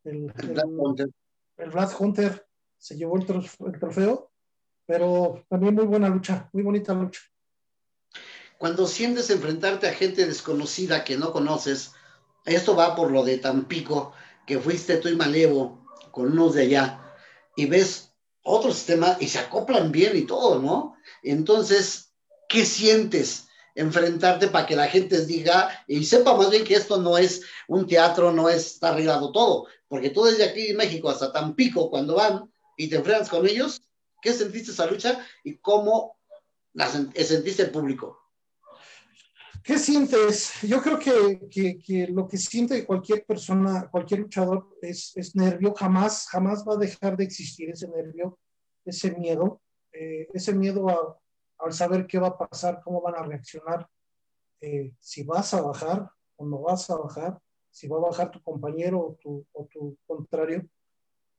[0.03, 0.33] el,
[0.77, 1.09] Hunter.
[1.57, 2.45] el, Black Hunter,
[2.77, 3.25] se llevó el,
[3.79, 4.31] trofeo,
[4.85, 7.21] pero también muy buena lucha, muy bonita lucha.
[8.57, 11.93] Cuando sientes enfrentarte a gente desconocida que no conoces,
[12.45, 14.13] esto va por lo de Tampico,
[14.45, 17.15] que fuiste tú y Malevo con unos de allá,
[17.55, 18.11] y ves
[18.43, 20.95] otro sistema y se acoplan bien y todo, ¿no?
[21.23, 22.13] Entonces,
[22.49, 23.47] ¿qué sientes?
[23.75, 27.87] enfrentarte para que la gente diga y sepa más bien que esto no es un
[27.87, 32.15] teatro, no es está arreglado todo, porque tú desde aquí en México hasta Tampico, cuando
[32.15, 33.81] van y te enfrentas con ellos,
[34.21, 36.17] ¿qué sentiste esa lucha y cómo
[36.73, 38.22] la sentiste el público?
[39.63, 40.61] ¿Qué sientes?
[40.61, 46.73] Yo creo que, lo que siente cualquier persona, cualquier luchador es, nervio, jamás, jamás va
[46.73, 48.37] a dejar de existir ese nervio,
[48.83, 49.61] ese miedo,
[49.93, 51.17] eh, ese miedo
[51.59, 53.87] al saber qué va a pasar, cómo van a reaccionar,
[54.59, 58.43] eh, si vas a bajar o no vas a bajar, si va a bajar tu
[58.43, 60.67] compañero o tu, o tu contrario,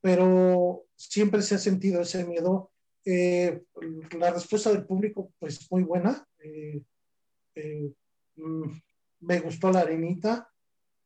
[0.00, 2.70] pero siempre se ha sentido ese miedo.
[3.04, 3.62] Eh,
[4.18, 6.26] la respuesta del público, pues muy buena.
[8.36, 8.78] Mm,
[9.20, 10.50] me gustó la arenita.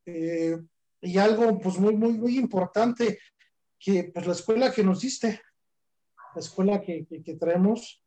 [0.06, 0.58] Eh,
[1.00, 3.18] y algo pues muy, muy, muy importante,
[3.78, 5.40] que pues la escuela que nos diste,
[6.34, 8.02] la escuela que, que, traemos,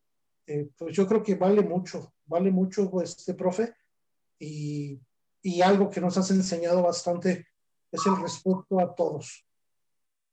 [0.46, 3.74] eh, pues yo creo que vale mucho, vale mucho este profe
[4.40, 5.00] y,
[5.42, 7.48] y, algo que nos has enseñado bastante
[7.92, 9.46] es el respeto a todos.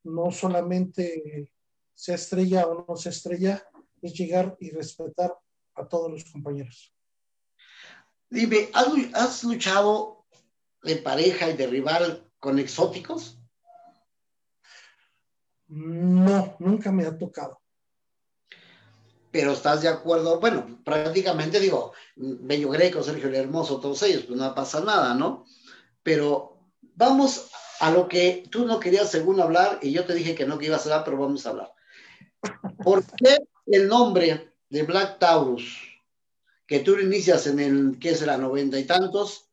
[0.05, 1.53] No solamente
[1.95, 3.63] se estrella o no se estrella,
[4.01, 5.37] es llegar y respetar
[5.75, 6.95] a todos los compañeros.
[8.31, 8.71] Dime,
[9.15, 10.27] ¿has, luchado
[10.83, 13.39] de pareja y de rival con exóticos?
[15.69, 17.61] No, nunca me ha tocado.
[19.31, 24.39] Pero estás de acuerdo, bueno, prácticamente digo, Bello Greco, Sergio el Hermoso, todos ellos, pues
[24.39, 25.45] no pasa nada, ¿no?
[26.03, 26.59] Pero
[26.95, 30.59] vamos a lo que tú no querías según hablar y yo te dije que no
[30.59, 31.73] que ibas a hablar, pero vamos a hablar.
[32.83, 35.98] ¿Por qué el nombre de Black Taurus
[36.69, 38.37] que tú inicias en el, ¿qué será?
[38.37, 39.51] Noventa y tantos,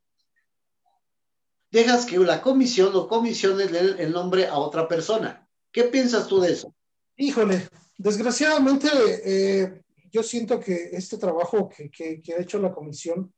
[1.72, 5.50] dejas que la comisión o comisiones den el nombre a otra persona.
[5.72, 6.76] ¿Qué piensas tú de eso?
[7.16, 8.90] Híjole, desgraciadamente
[9.24, 13.34] eh, yo siento que este trabajo que, que, ha hecho la comisión,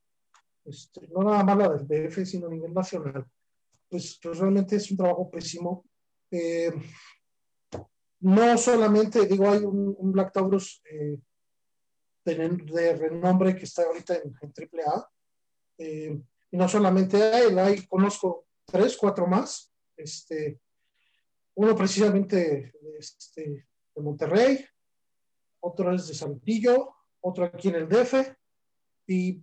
[0.66, 3.26] este, no nada más la del DF, sino a nivel nacional,
[3.88, 5.86] pues, pues realmente es un trabajo pésimo.
[6.32, 6.72] Eh,
[8.22, 11.20] no solamente, digo, hay un, Black Taurus eh,
[12.36, 15.10] de, renombre que está ahorita en, AAA.
[15.80, 16.20] Eh,
[16.52, 19.72] y no solamente a él, hay, conozco tres, cuatro más.
[19.96, 20.60] Este,
[21.56, 24.64] uno precisamente este, de Monterrey,
[25.60, 28.14] otro es de Saltillo, otro aquí en el DF,
[29.08, 29.42] y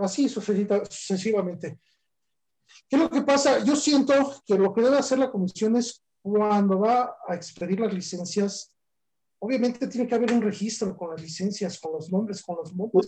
[0.00, 1.80] así sucesivamente.
[2.88, 3.64] ¿Qué es lo que pasa?
[3.64, 7.92] Yo siento que lo que debe hacer la comisión es cuando va a expedir las
[7.92, 8.73] licencias,
[9.38, 13.06] obviamente tiene que haber un registro con las licencias, con los nombres, con los montos.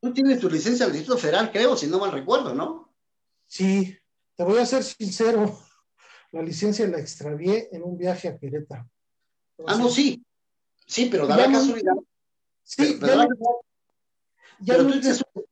[0.00, 2.92] Tú tienes tu, licencia del Distrito Federal, creo, si no mal recuerdo, ¿no?
[3.46, 3.96] Sí,
[4.36, 5.58] te voy a ser sincero.
[6.32, 8.88] La licencia la extravié en un viaje a Querétaro.
[9.66, 10.24] ah, no, sí.
[10.86, 11.94] Sí, pero da la casualidad.
[12.64, 13.26] Sí, pero,
[14.64, 15.44] tú, tienes un,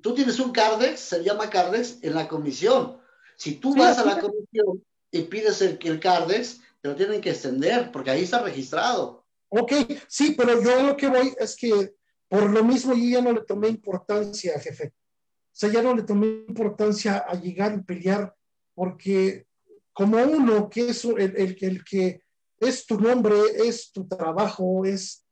[0.00, 2.98] tú, tienes un, Cardex, se llama Cardex, en la comisión.
[3.36, 7.30] Si tú vas a la comisión y pides el, el Cardex, te lo tienen que
[7.30, 9.21] extender, porque ahí está registrado.
[9.54, 9.72] Ok,
[10.08, 11.94] sí, pero yo lo que voy es que
[12.26, 14.94] por lo mismo yo ya no le tomé importancia, jefe.
[14.94, 18.34] O sea, ya no le tomé importancia a llegar y pelear,
[18.74, 19.46] porque
[19.92, 22.22] como uno que es el, que
[22.60, 25.26] es tu nombre, es tu trabajo, es,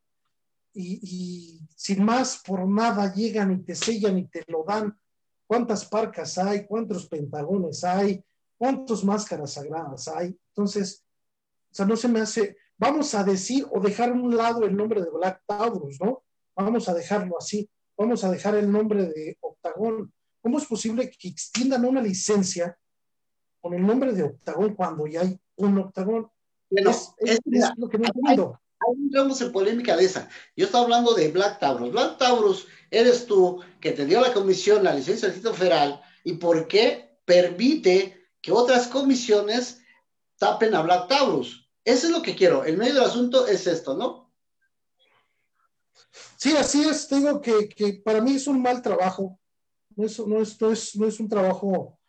[0.71, 4.95] y, y, sin más por nada llegan y te sellan y te lo dan.
[5.47, 6.67] ¿Cuántas parcas hay?
[6.67, 8.23] ¿Cuántos pentagones hay?
[8.55, 10.37] ¿Cuántas máscaras sagradas hay?
[10.49, 11.03] Entonces,
[11.71, 14.75] o sea, no se me hace, vamos a decir o dejar a un lado el
[14.75, 16.23] nombre de Black Taurus, ¿no?
[16.55, 20.11] Vamos a dejarlo así, vamos a dejar el nombre de Octagón.
[20.41, 22.75] ¿Cómo es posible que extiendan una licencia
[23.61, 26.27] con el nombre de Octagón cuando ya hay un Octagón?
[26.71, 27.13] es,
[27.77, 28.59] lo que no entiendo.
[28.79, 30.27] Ahí entramos en polémica de esa.
[30.55, 31.91] Yo estaba hablando de Black Taurus.
[31.91, 36.33] Black Taurus eres tú que te dio la comisión la licencia del Tito Federal y
[36.33, 39.83] por qué permite que otras comisiones
[40.39, 41.60] tapen a Black Taurus.
[41.83, 42.63] Eso es lo que quiero.
[42.63, 44.31] El medio del asunto es esto, ¿no?
[46.37, 47.09] Sí, así es.
[47.09, 49.39] Digo que, que para mí es un mal trabajo.
[49.95, 51.99] No es, no es, no es, no es un trabajo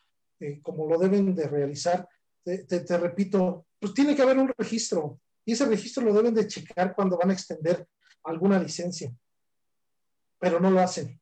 [0.40, 2.08] eh, como lo deben de realizar.
[2.44, 6.34] Te, te, te, repito, pues tiene que haber un registro y ese registro lo deben
[6.34, 7.86] de checar cuando van a extender
[8.24, 9.12] alguna licencia,
[10.38, 11.20] pero no lo hacen.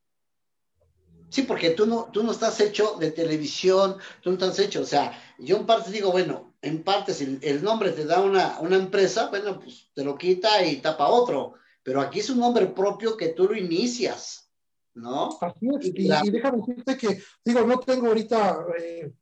[1.31, 4.87] Sí, porque tú no, tú no estás hecho de televisión, tú no estás hecho, o
[4.87, 8.77] sea, yo en parte digo, bueno, en parte si el nombre te da una, una
[8.77, 13.17] empresa, bueno, pues te lo quita y tapa otro, pero aquí es un nombre propio
[13.17, 14.51] que tú lo inicias,
[14.95, 15.39] ¿no?
[15.41, 16.21] Así es, y, la...
[16.25, 19.13] y déjame decirte que, digo, no tengo ahorita eh,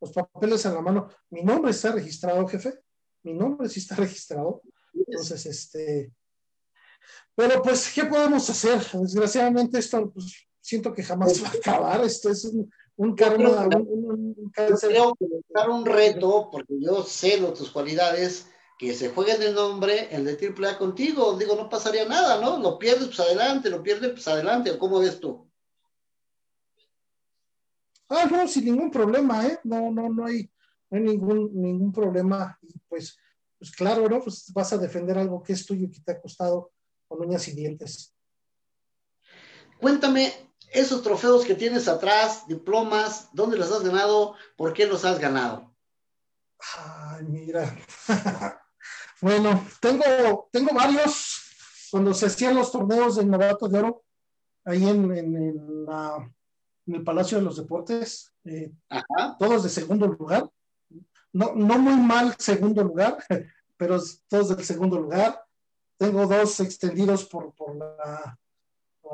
[0.00, 2.80] los papeles en la mano, mi nombre está registrado, jefe,
[3.22, 4.62] mi nombre sí está registrado,
[4.94, 6.12] entonces, este,
[7.34, 8.80] pero pues, ¿qué podemos hacer?
[9.00, 12.04] Desgraciadamente esto, pues, siento que jamás va a acabar.
[12.04, 14.92] Esto es un, un karma, un, un cáncer.
[14.92, 19.42] Yo creo que dar un reto, porque yo sé lo, tus cualidades, que se jueguen
[19.42, 21.36] el nombre, el de AAA contigo.
[21.38, 22.58] Digo, no pasaría nada, ¿no?
[22.58, 24.76] Lo pierdes, pues adelante, lo pierdes, pues adelante.
[24.78, 25.48] ¿Cómo ves tú?
[28.08, 29.58] Ah, no, sin ningún problema, ¿eh?
[29.64, 30.50] No, no, no hay,
[30.90, 32.58] no hay ningún, ningún problema.
[32.60, 33.16] Y pues,
[33.58, 34.20] pues claro, ¿no?
[34.20, 36.72] Pues vas a defender algo que es tuyo, que te ha costado
[37.08, 38.14] con uñas y dientes.
[39.80, 44.34] Cuéntame esos trofeos que tienes atrás, diplomas, ¿dónde los has ganado?
[44.56, 45.72] ¿Por qué los has ganado?
[46.76, 47.76] Ay, mira.
[49.20, 51.40] bueno, tengo, tengo varios.
[51.90, 54.04] Cuando se hacían los torneos de novato de oro,
[54.64, 56.30] ahí en, en, en, la,
[56.86, 58.72] en el Palacio de los Deportes, eh,
[59.38, 60.48] todos de segundo lugar.
[61.34, 63.18] No, no muy mal segundo lugar,
[63.76, 65.44] pero todos del segundo lugar.
[65.98, 68.38] Tengo dos extendidos por, por la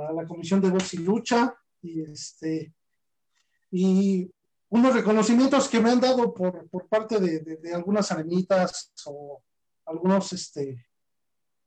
[0.03, 2.75] a la Comisión de Voz y Lucha y este
[3.71, 4.31] y
[4.71, 9.43] unos reconocimientos que me han dado por, por parte de, de, algunas arenitas o
[9.87, 10.87] algunos este,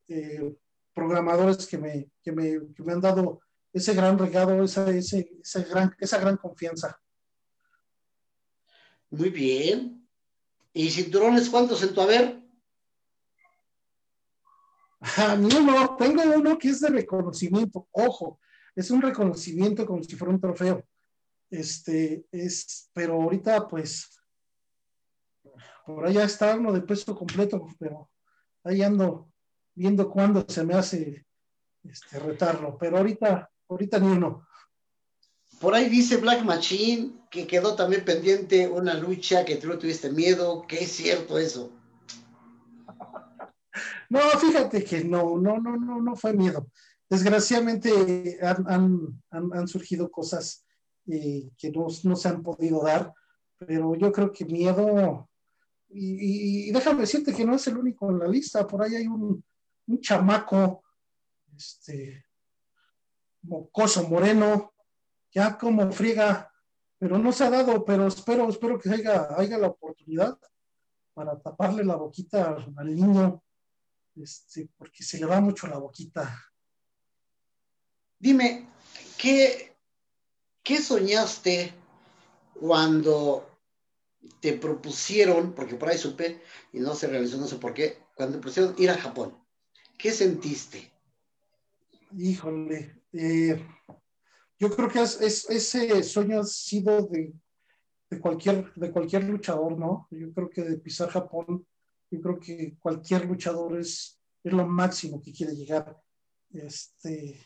[0.08, 0.56] eh,
[0.94, 3.42] programadores que me, que, me, que me han dado
[3.74, 4.86] ese gran regalo, esa,
[5.70, 7.00] gran, esa gran confianza.
[9.10, 10.08] Muy bien.
[10.74, 12.42] ¿Y cinturones cuántos en tu haber?
[15.02, 18.40] A mí no, tengo uno que es de reconocimiento, ojo,
[18.76, 20.86] es un reconocimiento como si fuera un trofeo.
[21.50, 24.22] Este, es, pero ahorita pues,
[25.86, 28.10] por allá está uno de peso completo, pero
[28.64, 29.28] ahí ando
[29.74, 31.26] viendo cuándo se me hace
[31.84, 34.48] este, retarlo, pero ahorita, ahorita ni uno.
[35.60, 40.66] Por ahí dice Black Machine que quedó también pendiente una lucha que tú tuviste miedo,
[40.68, 41.72] que es cierto eso.
[44.10, 46.68] No, fíjate que no, no, no, no, no fue miedo.
[47.10, 50.66] Desgraciadamente han, han, han, surgido cosas
[51.08, 53.14] eh, que no, no, se han podido dar,
[53.58, 55.30] pero yo creo que miedo,
[55.90, 59.44] y, déjame decirte que no es el único en la lista, por ahí hay un,
[59.88, 60.84] un chamaco,
[61.54, 62.26] este,
[63.42, 64.74] mocoso, moreno,
[65.34, 66.50] ya como friega,
[66.98, 70.38] pero no se ha dado, pero espero, espero que haya, haya la oportunidad
[71.14, 73.44] para taparle la boquita al niño
[74.22, 76.40] este, porque se le va mucho la boquita.
[78.20, 78.68] Dime,
[79.18, 79.76] ¿qué,
[80.64, 81.74] qué soñaste
[82.60, 83.48] cuando
[84.40, 88.36] te propusieron, porque por ahí supe y no se realizó, no sé por qué, cuando
[88.36, 89.38] te propusieron ir a Japón?
[89.98, 90.92] ¿Qué sentiste?
[92.18, 93.66] Híjole, eh,
[94.60, 97.34] yo creo que es, es, ese sueño ha sido de,
[98.10, 100.08] de, cualquier, de cualquier luchador, ¿no?
[100.12, 101.66] Yo creo que de pisar Japón
[102.12, 105.98] yo creo que cualquier luchador es, es lo máximo que quiere llegar.
[106.50, 107.40] Este,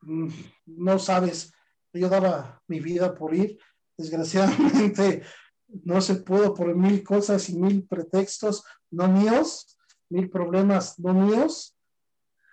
[0.00, 0.28] mm,
[0.66, 1.52] no sabes,
[1.92, 3.58] yo daba mi vida por ir,
[3.96, 5.22] desgraciadamente
[5.84, 11.76] no se pudo por mil cosas y mil pretextos no míos, mil problemas no míos,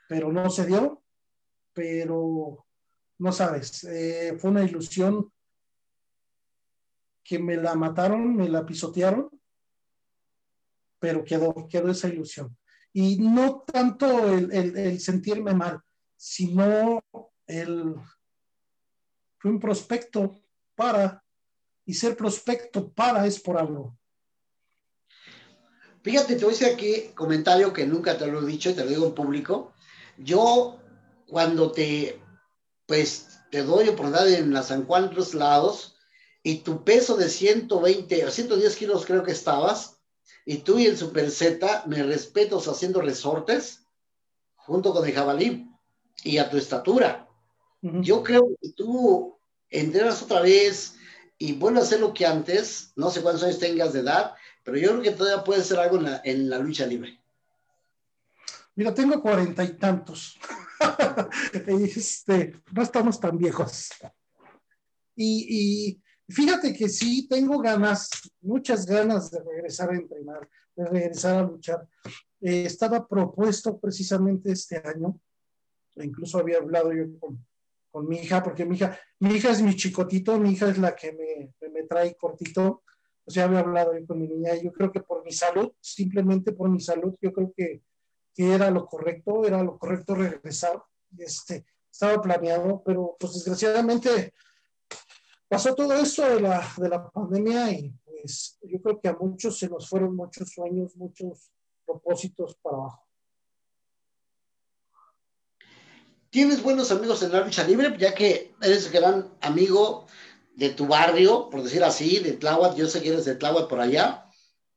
[0.09, 1.03] pero no se dio,
[1.73, 2.65] pero
[3.17, 5.31] no sabes, eh, fue una ilusión
[7.23, 9.37] que me la mataron, me la pisotearon
[11.00, 12.58] pero quedó, quedó esa ilusión.
[12.93, 15.79] Y no tanto el, el, el sentirme mal,
[16.15, 17.02] sino
[17.45, 17.95] el
[19.37, 20.41] fue un prospecto
[20.75, 21.23] para,
[21.85, 23.98] y ser prospecto para es por algo.
[26.02, 28.83] Fíjate, te voy a decir aquí comentario que nunca te lo he dicho y te
[28.83, 29.73] lo digo en público.
[30.17, 30.79] Yo,
[31.27, 32.21] cuando te,
[32.85, 35.98] pues, te doy oportunidad en la San Juan los lados
[36.43, 39.96] y tu peso de 120 o 110 kilos creo que estabas,
[40.50, 43.85] y tú y el Super Z, me respetos haciendo resortes
[44.56, 45.69] junto con el jabalí
[46.23, 47.27] y a tu estatura.
[47.81, 48.02] Uh -huh.
[48.02, 49.37] Yo creo que tú
[49.69, 50.95] entrenas otra vez
[51.37, 54.77] y vuelve a hacer lo que antes, no sé cuántos años tengas de edad, pero
[54.77, 57.21] yo creo que todavía puede ser algo en la, lucha libre.
[58.73, 60.39] Mira, tengo cuarenta y tantos.
[61.67, 63.89] este, no estamos tan viejos.
[65.13, 68.10] Y, fíjate que sí, tengo ganas,
[68.42, 71.88] muchas ganas de regresar a entrenar, de regresar a luchar.
[72.42, 75.19] Eh, estaba propuesto precisamente este año,
[75.96, 77.46] incluso había hablado yo con,
[77.90, 80.96] con mi hija, porque mi hija, mi hija es mi chicotito, mi hija es la
[80.96, 82.84] que me, me, trae cortito.
[83.25, 85.71] O sea, había hablado yo con mi niña, y yo creo que por mi salud,
[85.82, 87.82] simplemente por mi salud, yo creo que,
[88.34, 90.82] que era lo correcto, era lo correcto regresar.
[91.17, 94.34] Este, estaba planeado, pero pues desgraciadamente
[95.48, 99.58] pasó todo esto de la, de la pandemia y pues yo creo que a muchos
[99.58, 101.52] se nos fueron muchos sueños, muchos
[101.85, 103.08] propósitos para abajo.
[106.29, 110.06] tienes buenos amigos en la lucha libre, ya que eres gran amigo
[110.56, 113.79] de tu barrio, por decir así, de Tláhuac, yo sé que eres de Tláhuac por
[113.79, 114.25] allá,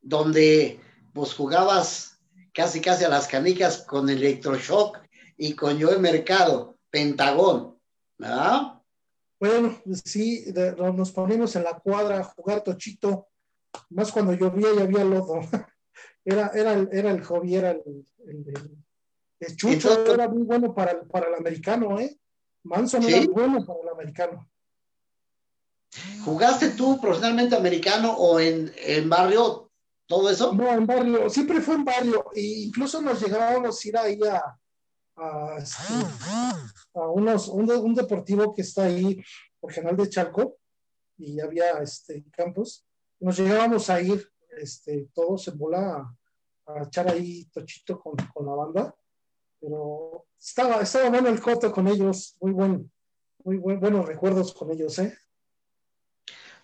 [0.00, 0.80] donde
[1.12, 2.18] pues jugabas
[2.54, 5.00] casi casi a las canicas con Electroshock
[5.36, 7.78] y con Joe Mercado, Pentagón,
[8.18, 8.79] ¿verdad?
[9.40, 10.44] Bueno, sí,
[10.76, 13.28] nos ponimos en la cuadra a jugar tochito,
[13.88, 15.40] más cuando llovía y había lodo.
[16.22, 18.04] Era, era, era el hobby, era el,
[19.40, 22.14] el Chucho era muy bueno para, el americano, ¿eh?
[22.62, 24.46] Manson era bueno para el americano.
[26.22, 28.70] ¿Jugaste tú profesionalmente americano o en,
[29.08, 29.70] barrio,
[30.06, 30.52] todo eso?
[30.52, 32.26] No, en barrio, siempre fue en barrio.
[32.34, 34.59] E incluso nos llegábamos a ir ahí a,
[35.16, 35.94] a, este,
[36.94, 39.22] unos, un, deportivo que está ahí
[39.58, 40.56] por General de Chalco
[41.18, 42.86] y había este, campos.
[43.20, 44.26] Nos llegábamos a ir
[44.58, 46.16] este, todos en bola
[46.66, 48.94] a, echar ahí tochito con, con la banda
[49.60, 52.90] pero estaba, estaba bueno el coto con ellos, muy buen,
[53.44, 55.16] muy buenos recuerdos con ellos, ¿eh?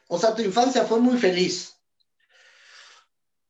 [0.09, 1.76] O sea, tu infancia fue muy feliz.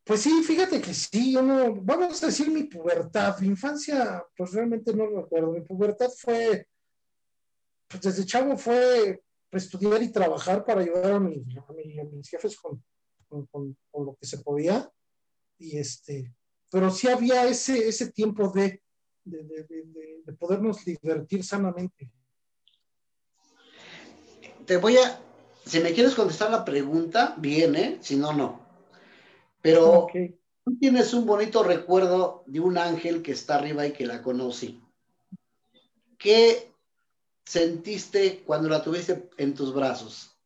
[0.07, 4.53] Pues sí, fíjate que sí, yo no, vamos a decir mi pubertad, mi infancia, pues
[4.53, 6.69] realmente no recuerdo, mi pubertad fue,
[7.89, 12.81] pues desde chavo fue estudiar y trabajar para ayudar a, mi, a, mis jefes con,
[13.51, 14.89] con, lo que se podía,
[15.59, 16.33] y este,
[16.71, 18.81] pero sí había ese, ese tiempo de,
[19.25, 22.13] de, podernos divertir sanamente.
[24.65, 25.21] Te voy a,
[25.65, 27.99] si me quieres contestar la pregunta, bien, ¿eh?
[28.01, 28.66] Si no, no.
[29.67, 30.07] Pero
[30.65, 34.81] tú tienes un bonito recuerdo de un ángel que está arriba y que la conocí.
[36.17, 36.73] ¿Qué
[37.45, 40.39] sentiste cuando la tuviste en tus brazos?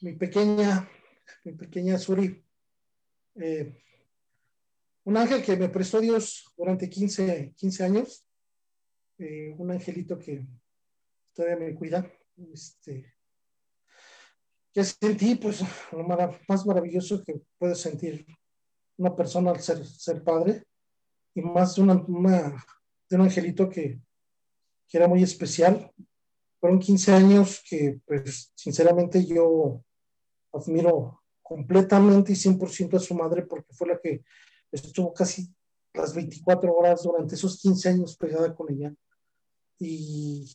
[0.00, 0.90] Mi pequeña
[1.44, 2.44] mi pequeña Suri.
[3.36, 3.80] Eh,
[5.04, 8.26] un ángel que me prestó Dios durante 15, 15 años.
[9.18, 10.44] Eh, un angelito que
[11.32, 12.12] todavía me cuida.
[12.52, 13.14] Este,
[14.72, 15.62] que sentí, pues,
[15.92, 16.04] lo
[16.48, 18.26] más maravilloso que puede sentir
[18.96, 20.64] una persona al ser, ser padre.
[21.34, 24.00] Y más de, una, de un angelito que,
[24.88, 25.92] que era muy especial.
[26.58, 29.82] Fueron 15 años que, pues, sinceramente yo
[30.52, 34.22] admiro completamente y 100% a su madre porque fue la que
[34.70, 35.52] estuvo casi
[35.94, 38.94] las 24 horas durante esos 15 años pegada con ella.
[39.78, 40.54] Y,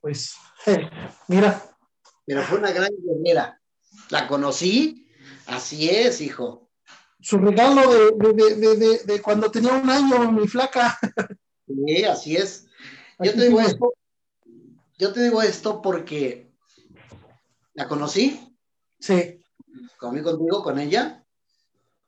[0.00, 0.34] pues,
[1.28, 1.62] mira.
[2.26, 3.60] Pero fue una gran guerrera.
[4.10, 5.08] La conocí,
[5.46, 6.70] así es, hijo.
[7.20, 10.98] Su regalo de, de, cuando tenía un año, mi flaca.
[11.66, 12.66] Sí, así es.
[13.18, 13.92] Yo te digo esto,
[14.98, 16.52] yo te digo esto porque
[17.74, 18.56] la conocí.
[19.00, 19.38] Sí
[19.98, 21.24] conmigo, contigo, con ella,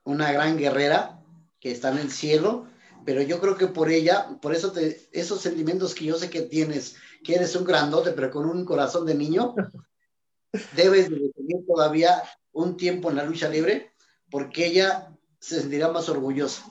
[0.05, 1.21] una gran guerrera
[1.59, 2.67] que está en el cielo,
[3.05, 6.43] pero yo creo que por ella, por eso te, esos sentimientos que yo sé que
[6.43, 9.55] tienes, que eres un grandote, pero con un corazón de niño,
[10.77, 12.23] debes de tener todavía
[12.53, 13.95] un tiempo en la lucha libre,
[14.31, 16.65] porque ella se sentirá más orgullosa.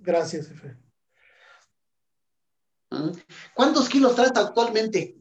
[0.00, 0.76] Gracias, jefe.
[2.90, 3.10] ¿Mm?
[3.54, 5.16] ¿Cuántos kilos traes actualmente?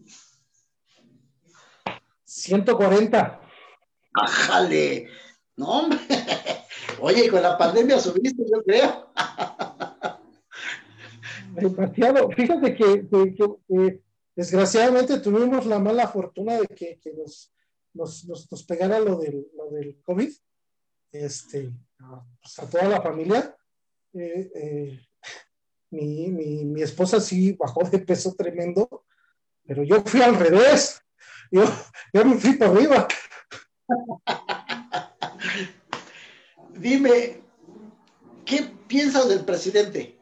[2.23, 3.41] 140.
[4.13, 5.09] ¡Ájale!
[5.55, 5.99] No, hombre.
[7.01, 9.11] Oye, con la pandemia subiste, yo creo.
[11.53, 12.29] Demasiado.
[12.31, 14.01] Fíjate que,
[14.35, 17.51] desgraciadamente tuvimos la mala fortuna de que, nos,
[17.93, 20.31] nos, pegara lo del, lo del COVID.
[21.11, 21.71] Este,
[22.41, 23.55] pues, a toda la familia.
[24.13, 24.99] Eh, eh,
[25.91, 29.05] mi, mi, esposa sí bajó de peso tremendo,
[29.63, 31.01] pero yo fui al revés.
[31.51, 31.63] Yo,
[32.13, 33.07] yo me fui para arriba.
[36.85, 37.41] Dime,
[38.45, 40.19] ¿qué piensas del presidente?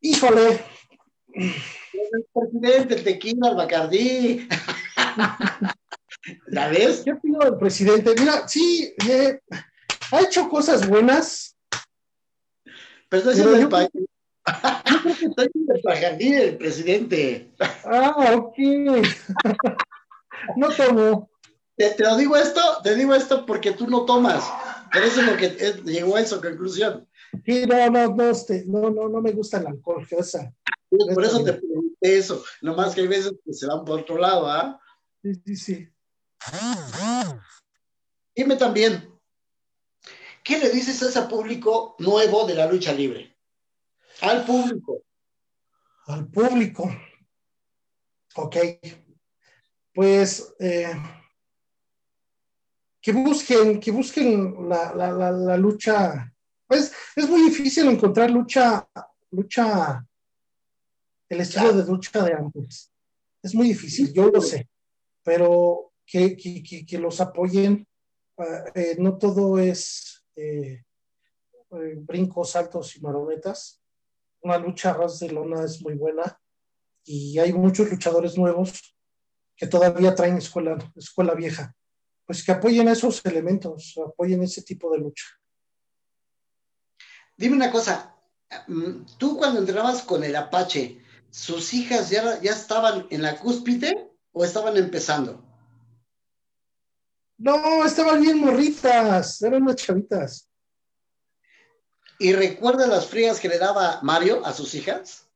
[0.00, 0.64] Híjole.
[1.32, 4.48] El presidente, el tequila, el bacardí.
[6.48, 7.02] ¿La ves?
[7.04, 8.16] ¿Qué opino del presidente?
[8.18, 9.38] Mira, sí, eh,
[10.10, 11.56] ha hecho cosas buenas.
[13.08, 13.90] Pero estoy diciendo el país.
[15.22, 17.52] Estoy diciendo el bacardí del presidente.
[17.84, 18.56] Ah, ok.
[20.56, 21.30] no tomo.
[21.78, 24.44] Te, te, lo digo esto, te digo esto porque tú no tomas.
[24.92, 27.08] Por eso es lo que es, llegó a esa conclusión.
[27.46, 30.52] Sí, no, no, no, este, no, no, no me gusta el alcohol, esa.
[30.90, 32.42] Por eso te pregunté eso.
[32.62, 34.80] Nomás que hay veces que se van por otro lado, ¿ah?
[35.22, 35.88] Sí, sí, sí.
[38.34, 39.12] Dime también,
[40.42, 43.36] ¿qué le dices a ese público nuevo de la lucha libre?
[44.22, 45.02] Al público.
[46.06, 46.90] Al público.
[48.34, 48.56] Ok.
[49.92, 50.92] Pues eh,
[53.00, 56.32] que busquen, que busquen la, la, la, lucha.
[56.66, 58.88] Pues es muy difícil encontrar lucha,
[59.30, 60.04] lucha,
[61.28, 62.92] el estilo de lucha de antes.
[63.42, 64.68] Es muy difícil, yo lo sé.
[65.22, 67.86] Pero que, que, que los apoyen.
[68.74, 70.84] Eh, no todo es eh,
[71.70, 73.82] eh, brincos, saltos y marometas.
[74.40, 76.40] Una lucha ras de lona es muy buena
[77.04, 78.96] y hay muchos luchadores nuevos
[79.56, 81.74] que todavía traen escuela, escuela vieja.
[82.28, 85.24] Pues que apoyen esos elementos, apoyen ese tipo de lucha.
[87.38, 88.14] Dime una cosa,
[89.16, 94.44] tú cuando entrenabas con el Apache, ¿sus hijas ya, ya estaban en la cúspide o
[94.44, 95.42] estaban empezando?
[97.38, 100.50] No, estaban bien morritas, eran unas chavitas.
[102.18, 105.30] ¿Y recuerda las frías que le daba Mario a sus hijas?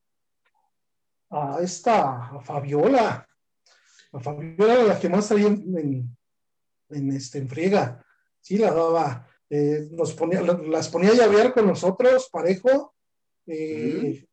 [1.31, 3.27] A esta, a Fabiola.
[4.11, 6.17] A Fabiola era la que más salía en, en,
[6.93, 8.05] en, este, en friega.
[8.39, 9.27] Sí, la daba.
[9.49, 12.95] Eh, nos ponía, las ponía a llavear con nosotros, parejo.
[13.45, 14.25] Eh,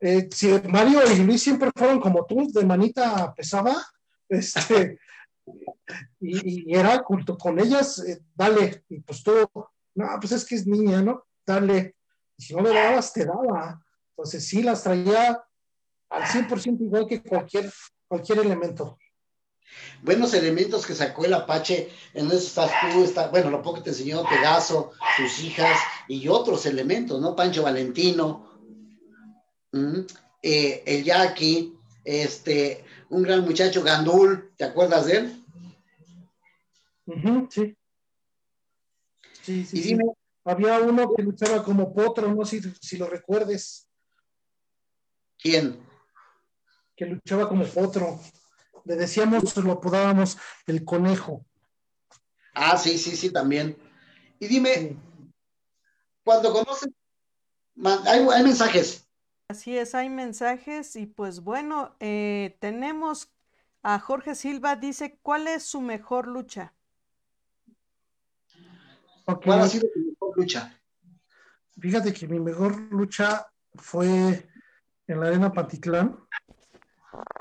[0.00, 3.76] eh, si Mario y Luis siempre fueron como tú, de manita pesada,
[4.28, 4.98] este,
[6.20, 9.32] y, era culto con ellas, dale, y pues tú,
[9.94, 11.24] no, pues es que es niña, ¿no?
[11.46, 11.94] Dale,
[12.36, 13.80] y si no le dabas, te daba.
[14.10, 15.40] Entonces sí, las traía
[16.10, 17.72] al 100% igual que cualquier,
[18.08, 18.98] cualquier elemento.
[20.02, 23.82] Buenos elementos que sacó el Apache, en eso estás tú, está, bueno, lo poco que
[23.82, 27.34] te enseñó Pegaso, sus hijas y otros elementos, ¿no?
[27.34, 28.48] Pancho Valentino,
[29.72, 30.00] ¿Mm?
[30.42, 35.44] eh, el Jackie, este, un gran muchacho, Gandul, ¿te acuerdas de él?
[37.06, 37.76] Uh -huh, sí.
[39.42, 39.98] Sí, sí, sí.
[40.44, 43.86] Había uno que luchaba como potro, no sé si, si, lo recuerdes.
[45.38, 45.78] ¿Quién?
[46.96, 48.18] Que luchaba como potro.
[48.84, 51.44] Le decíamos, lo apodábamos el conejo.
[52.54, 53.76] Ah, sí, sí, sí, también.
[54.40, 54.98] Y dime, sí.
[56.24, 56.90] cuando conoces,
[58.06, 59.08] hay, hay mensajes.
[59.48, 63.32] Así es, hay mensajes y pues bueno, eh, tenemos
[63.82, 66.74] a Jorge Silva, dice, ¿cuál es su mejor lucha?
[69.24, 69.46] Okay.
[69.46, 70.80] ¿Cuál ha sido tu mejor lucha?
[71.80, 74.48] Fíjate que mi mejor lucha fue
[75.06, 76.18] en la Arena Patitlán.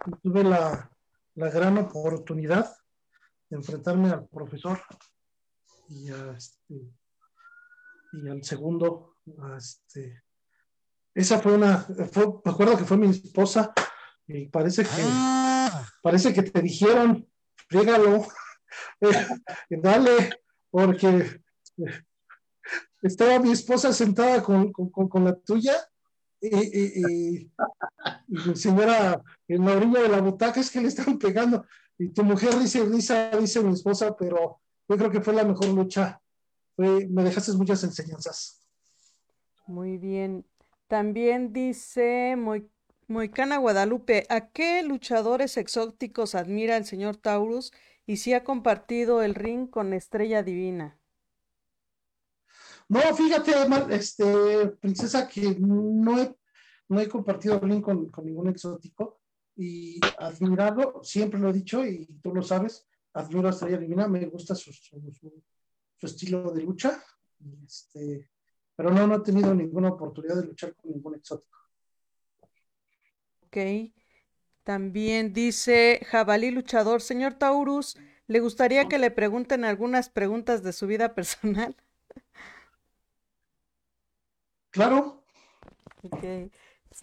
[0.06, 0.90] Y tuve la,
[1.38, 2.76] la, gran oportunidad
[3.50, 4.82] de enfrentarme al profesor
[5.90, 6.76] y, a este,
[8.14, 10.24] y al segundo, a este,
[11.14, 11.78] esa fue una,
[12.12, 13.74] fue, me acuerdo que fue mi esposa
[14.28, 15.88] y parece que, ah.
[16.02, 17.28] parece que te dijeron,
[17.70, 18.26] friégalo,
[19.70, 21.42] dale, porque
[23.02, 25.76] estaba mi esposa sentada con, con, con la tuya
[26.42, 27.50] y,
[28.56, 31.66] señora en la orilla de la butaca es que le estaban pegando
[31.98, 35.70] y tu mujer dice, Lisa, dice mi esposa, pero yo creo que fue la mejor
[35.70, 36.22] lucha.
[36.78, 38.62] Me dejaste muchas enseñanzas.
[39.66, 40.46] Muy bien.
[40.88, 42.38] También dice
[43.08, 47.74] Moicana Guadalupe, ¿a qué luchadores exóticos admira el señor Taurus
[48.06, 50.98] y si ha compartido el ring con Estrella Divina?
[52.90, 53.52] No, fíjate,
[53.90, 56.36] este, princesa, que no he,
[56.90, 59.20] no he compartido el ring con, con ningún exótico
[59.56, 64.26] y admirarlo, siempre lo he dicho y tú lo sabes, admiro a Estrella Divina, me
[64.28, 64.70] gusta su
[66.02, 67.04] estilo de lucha.
[67.66, 68.30] Este,
[68.76, 71.58] pero no, no he tenido ninguna oportunidad de luchar con ningún exótico.
[73.48, 73.58] Ok.
[74.64, 80.88] También dice Jabalí Luchador, señor Taurus, ¿le gustaría que le pregunten algunas preguntas de su
[80.88, 81.76] vida personal?
[84.78, 85.24] Claro.
[86.04, 86.52] Ok.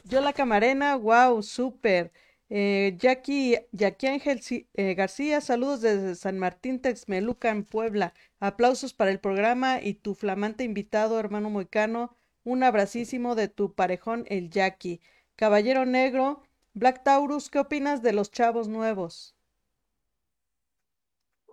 [0.05, 2.12] Yo la camarena, wow, súper.
[2.49, 4.41] Eh, Jackie, Jackie Ángel
[4.75, 8.14] eh, García, saludos desde San Martín Texmeluca en Puebla.
[8.39, 12.14] Aplausos para el programa y tu flamante invitado, hermano Moicano.
[12.45, 15.01] Un abracísimo de tu parejón, el Jackie.
[15.35, 16.45] Caballero Negro,
[16.75, 19.35] Black Taurus, ¿qué opinas de los chavos nuevos?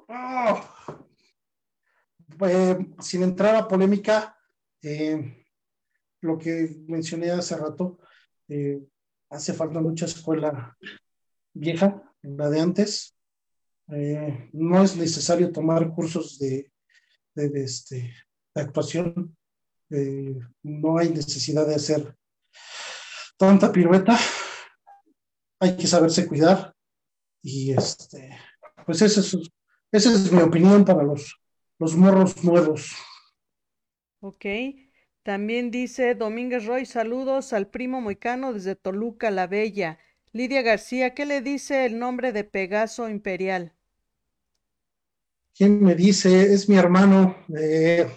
[0.08, 0.62] Oh.
[2.48, 4.38] Eh, sin entrar a polémica,
[4.84, 5.41] eh,
[6.22, 8.00] lo que mencioné hace rato,
[8.48, 8.82] eh,
[9.30, 10.78] hace falta mucha escuela
[11.54, 13.16] vieja, la de antes.
[14.54, 16.72] no es necesario tomar cursos de,
[17.36, 18.14] de, este,
[18.56, 19.36] actuación.
[20.64, 22.16] no hay necesidad de hacer
[23.38, 24.18] tanta pirueta.
[25.60, 26.74] Hay que saberse cuidar.
[27.44, 28.38] Y este,
[28.86, 29.38] pues esa es,
[29.92, 31.42] esa es mi opinión para los
[31.82, 32.96] los morros nuevos.
[34.20, 34.46] Ok.
[35.24, 40.00] También dice Domínguez Roy, saludos al primo moicano desde Toluca, la Bella.
[40.34, 43.74] Lidia García, ¿qué le dice el nombre de Pegaso Imperial?
[45.54, 46.54] ¿Quién me dice?
[46.54, 47.36] Es mi hermano.
[47.56, 48.08] Eh,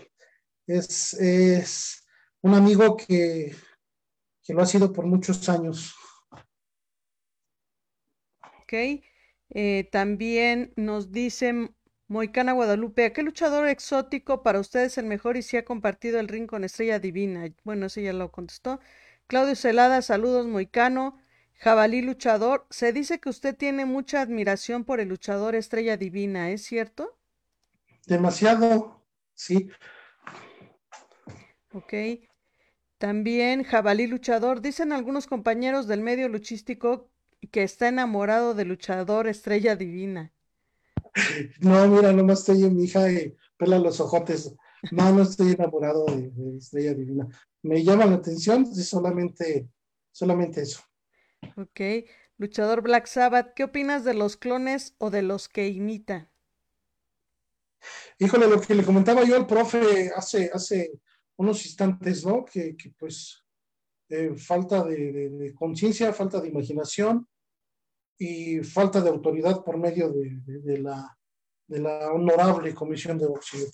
[0.66, 2.06] es, es,
[2.40, 3.54] un amigo que,
[4.42, 5.94] que lo ha sido por muchos años.
[8.62, 8.72] Ok.
[9.50, 11.70] Eh, también nos dice
[12.14, 16.28] Moicana Guadalupe, ¿a qué luchador exótico para ustedes el mejor y si ha compartido el
[16.28, 17.52] ring con Estrella Divina?
[17.64, 18.78] Bueno, eso ya lo contestó.
[19.26, 21.18] Claudio Celada, saludos, Moicano.
[21.54, 26.62] Jabalí luchador, se dice que usted tiene mucha admiración por el luchador Estrella Divina, ¿es
[26.62, 27.18] cierto?
[28.06, 29.02] Demasiado,
[29.34, 29.68] sí.
[31.72, 31.94] Ok.
[32.98, 37.10] También Jabalí luchador, dicen algunos compañeros del medio luchístico
[37.50, 40.33] que está enamorado del luchador Estrella Divina.
[41.60, 44.54] No, mira, nomás estoy en mi hija y pela los ojotes.
[44.90, 47.28] No, no estoy enamorado de, Estrella Divina.
[47.62, 49.68] Me llama la atención, solamente,
[50.12, 50.82] solamente eso.
[51.56, 51.80] Ok.
[52.36, 56.30] Luchador Black Sabbath, ¿qué opinas de los clones o de los que imita?
[58.18, 61.00] Híjole, lo que le comentaba yo al profe hace, hace
[61.36, 62.44] unos instantes, ¿no?
[62.44, 63.44] Que, pues
[64.08, 67.28] eh, falta de conciencia, falta de imaginación,
[68.18, 71.16] y falta de autoridad por medio de, la,
[71.66, 73.66] de la honorable Comisión de Boxeo.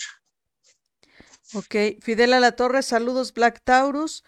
[1.55, 4.25] Ok, Fidel La Torre, saludos Black Taurus,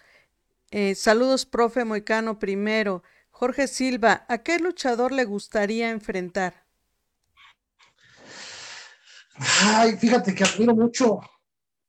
[0.71, 3.03] eh, saludos profe Moicano primero.
[3.31, 6.67] Jorge Silva, ¿a qué luchador le gustaría enfrentar?
[9.35, 11.21] Ay, fíjate que admiro mucho,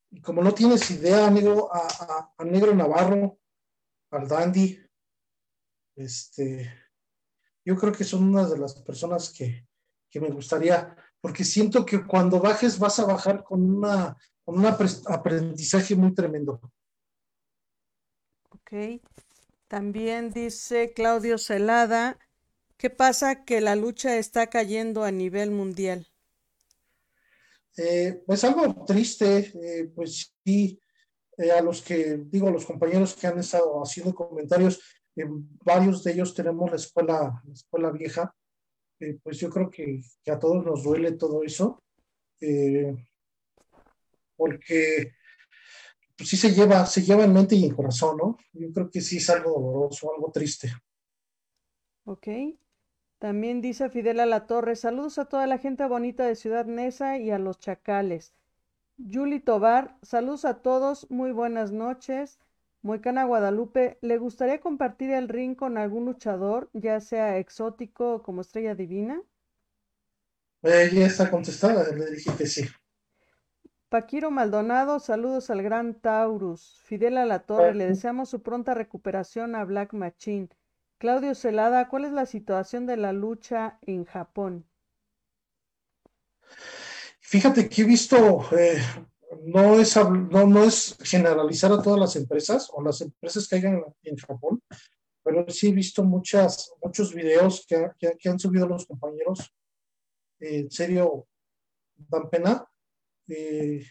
[0.10, 3.40] y como no tienes idea, negro, a, a Negro Navarro,
[4.12, 4.80] al Dandy,
[5.96, 6.72] este,
[7.66, 9.66] yo creo que son una de las personas que,
[10.20, 15.96] me gustaría, porque siento que cuando bajes vas a bajar con, una, con un aprendizaje
[15.96, 16.62] muy tremendo.
[18.50, 19.02] Ok.
[19.68, 22.20] También dice Claudio Celada,
[22.78, 26.08] ¿qué pasa que la lucha está cayendo a nivel mundial?
[27.76, 30.80] Eh, pues algo triste, eh, pues sí,
[31.38, 34.80] eh, a los que digo, a los compañeros que han estado haciendo comentarios,
[35.64, 38.34] varios de ellos tenemos la escuela, la escuela vieja,
[39.00, 40.02] eh, pues yo creo que,
[40.32, 41.84] a todos nos duele todo eso,
[42.40, 42.96] eh,
[44.36, 45.14] porque
[46.16, 48.38] pues sí se lleva, se lleva en mente y en corazón, ¿no?
[48.54, 50.72] Yo creo que sí es algo doloroso, algo triste.
[52.06, 52.28] Ok.
[53.20, 57.18] También dice Fidel a la Torre, saludos a toda la gente bonita de Ciudad Neza
[57.18, 58.34] y a los chacales.
[58.98, 62.40] Yuli Tobar, saludos a todos, muy buenas noches.
[62.84, 68.42] Moicana Guadalupe, ¿le gustaría compartir el ring con algún luchador, ya sea exótico o como
[68.42, 69.22] estrella divina?
[70.64, 72.66] Eh, ya está contestada, le dije que sí.
[73.88, 76.82] Paquiro Maldonado, saludos al gran Taurus.
[76.84, 80.50] Fidel a la Torre, le deseamos su pronta recuperación a Black Machine.
[80.98, 84.66] Claudio Celada, ¿cuál es la situación de la lucha en Japón?
[87.22, 88.82] Fíjate que he visto eh,
[89.44, 93.84] no es, no, no es generalizar a todas las empresas o las empresas que hayan
[94.04, 94.62] en Japón,
[95.24, 99.54] pero sí he visto muchas, muchos videos que, que, han subido los compañeros.
[100.40, 101.28] en serio,
[101.96, 102.68] dan pena.
[103.28, 103.86] Eh,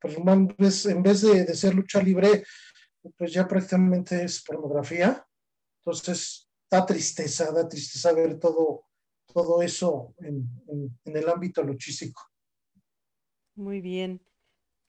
[0.00, 2.44] pues en vez de, de, ser lucha libre,
[3.16, 5.24] pues ya prácticamente es pornografía.
[5.80, 8.86] Entonces, da tristeza, da tristeza ver todo,
[9.26, 12.29] todo eso en, en, en el ámbito luchístico.
[13.60, 14.22] Muy bien.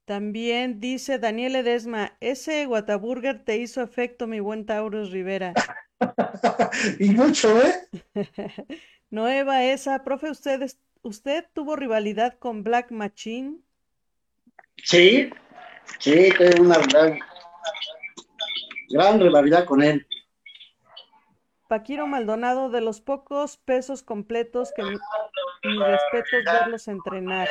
[0.06, 5.54] También dice Daniel Edesma, ese Whataburger te hizo efecto, mi buen Taurus Rivera.
[7.00, 7.74] y mucho, ¿eh?
[9.10, 13.58] Nueva esa, profe, ¿usted, ¿usted tuvo rivalidad con Black Machine?
[14.78, 15.30] Sí,
[16.00, 17.20] sí, tengo una gran,
[18.90, 20.08] gran rivalidad con él.
[21.68, 24.96] Paquiro Maldonado, de los pocos pesos completos que mi,
[25.64, 27.50] mi respeto es verlos entrenar.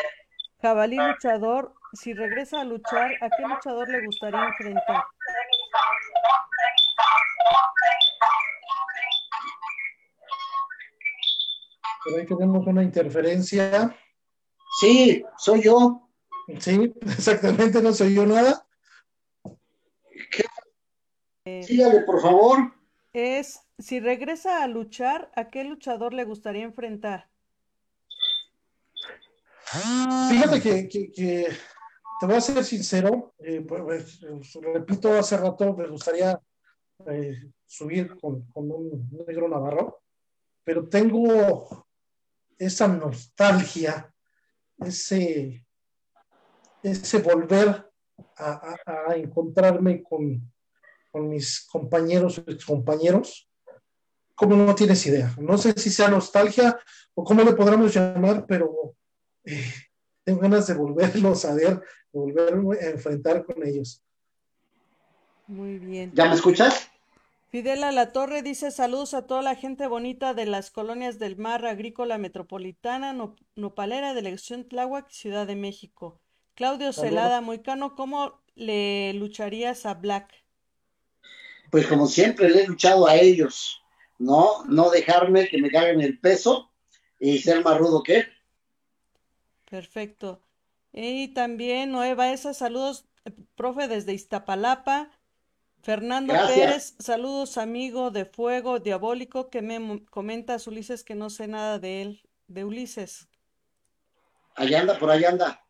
[0.62, 5.04] Jabalí luchador, si regresa a luchar, ¿a qué luchador le gustaría enfrentar?
[12.04, 13.96] Por ahí tenemos una interferencia.
[14.80, 16.10] Sí, soy yo.
[16.58, 18.66] Sí, exactamente, no soy yo nada.
[21.46, 22.74] Eh, Sígale, por favor.
[23.14, 27.29] es, si regresa a luchar, ¿a qué luchador le gustaría enfrentar?
[30.30, 31.48] Fíjate que, que- que
[32.20, 33.82] te voy a ser sincero, eh, pues,
[34.20, 36.38] pues, repito, hace rato me gustaría
[37.06, 40.02] eh, subir con, con un negro navarro,
[40.64, 41.86] pero tengo
[42.58, 44.12] esa nostalgia,
[44.78, 45.64] ese,
[46.82, 47.90] ese volver
[48.36, 50.52] a, a- a encontrarme con,
[51.10, 53.48] con mis compañeros o excompañeros,
[54.34, 55.34] como no tienes idea.
[55.38, 56.78] No sé si sea nostalgia
[57.14, 58.94] o cómo le podremos llamar, pero
[59.50, 59.64] eh,
[60.24, 61.82] tengo ganas de volverlos a ver, de
[62.12, 64.02] volverme a enfrentar con ellos.
[65.46, 66.12] Muy bien.
[66.14, 66.88] ¿Ya me escuchas?
[67.50, 71.66] Fidel La Torre dice saludos a toda la gente bonita de las colonias del mar
[71.66, 76.20] agrícola metropolitana, No- Nopalera, Delegación Tláhuac, Ciudad de México.
[76.54, 76.92] Claudio.
[76.92, 80.32] Celada, Moicano, ¿cómo le lucharías a Black?
[81.72, 83.80] Pues como siempre le he luchado a ellos,
[84.18, 84.64] ¿no?
[84.66, 86.70] No dejarme que me caguen el peso
[87.18, 88.29] y ser más rudo que él.
[89.70, 90.42] Perfecto.
[90.92, 95.10] Y también Noé Baeza, saludos, eh, profe, desde Iztapalapa.
[95.80, 96.58] Fernando Gracias.
[96.58, 102.02] Pérez, saludos, amigo de Fuego Diabólico, que me comentas, Ulises, que no sé nada de
[102.02, 103.28] él, de Ulises.
[104.56, 105.64] Allá anda, por allá anda.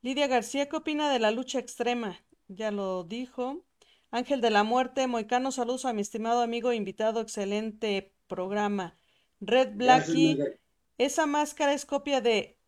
[0.00, 2.18] Lidia García, ¿qué opina de la lucha extrema?
[2.48, 3.64] Ya lo dijo.
[4.10, 8.96] Ángel de la Muerte, Moicano, saludos a mi estimado amigo invitado, excelente programa.
[9.40, 10.60] Red Blackie, Gracias,
[10.98, 12.58] esa máscara es copia de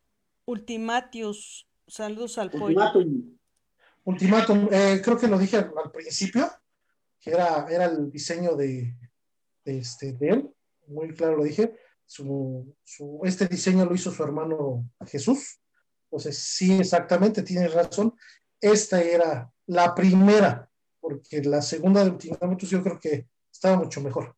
[0.47, 1.69] Ultimatius.
[1.87, 2.67] Saludos al pollo.
[2.67, 3.39] Ultimátum.
[4.05, 6.51] Ultimátum, eh, creo que lo dije al, al principio,
[7.21, 8.95] que era, era el diseño de,
[9.65, 10.51] de este, de él,
[10.89, 11.75] muy claro lo dije.
[12.07, 15.59] Su, su- este diseño lo hizo su hermano Jesús.
[16.05, 18.15] Entonces, sí, exactamente, tienes razón.
[18.61, 20.71] Esta era la primera,
[21.01, 24.37] porque la segunda de Ultimátum yo creo que estaba mucho mejor.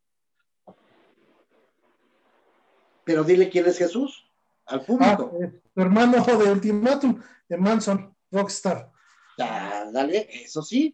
[3.04, 4.25] Pero dile quién es Jesús
[4.66, 5.32] al Ah, público.
[5.40, 8.90] eh, su hermano de Ultimátum, de Manson, Rockstar.
[9.38, 10.92] Ah, dale, eso sí.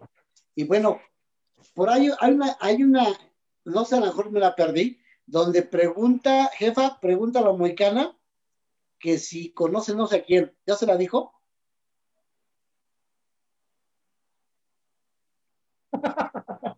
[0.54, 1.00] Y bueno,
[1.74, 3.06] por ahí hay una, hay una,
[3.64, 8.18] no sé, a lo mejor me la perdí, donde pregunta, jefa, pregunta a la moicana
[8.98, 10.56] que si conoce no sé a quién.
[10.66, 11.32] ¿Ya se la dijo?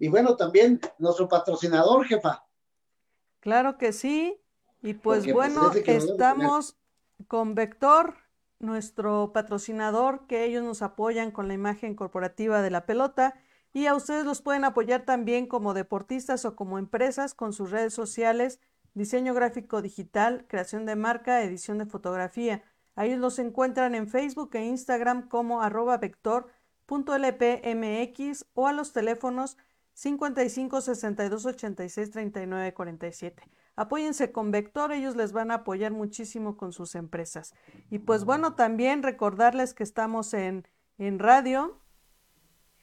[0.00, 2.46] y bueno, también nuestro patrocinador, jefa.
[3.40, 4.40] Claro que sí.
[4.84, 6.76] Y pues Porque, pues, bueno, estamos
[7.26, 8.16] con Vector,
[8.58, 13.34] nuestro patrocinador, que ellos nos apoyan con la imagen corporativa de la pelota.
[13.72, 17.94] Y a ustedes los pueden apoyar también como deportistas o como empresas con sus redes
[17.94, 18.60] sociales,
[18.92, 22.62] diseño gráfico digital, creación de marca, edición de fotografía.
[22.94, 29.56] A ellos los encuentran en Facebook e Instagram como arroba vector.lpmx o a los teléfonos
[29.94, 33.42] 55 62 86 39 47.
[33.76, 37.54] Apóyense con Vector, ellos les van a apoyar muchísimo con sus empresas.
[37.90, 40.68] Y pues bueno, también recordarles que estamos en,
[40.98, 41.80] en radio.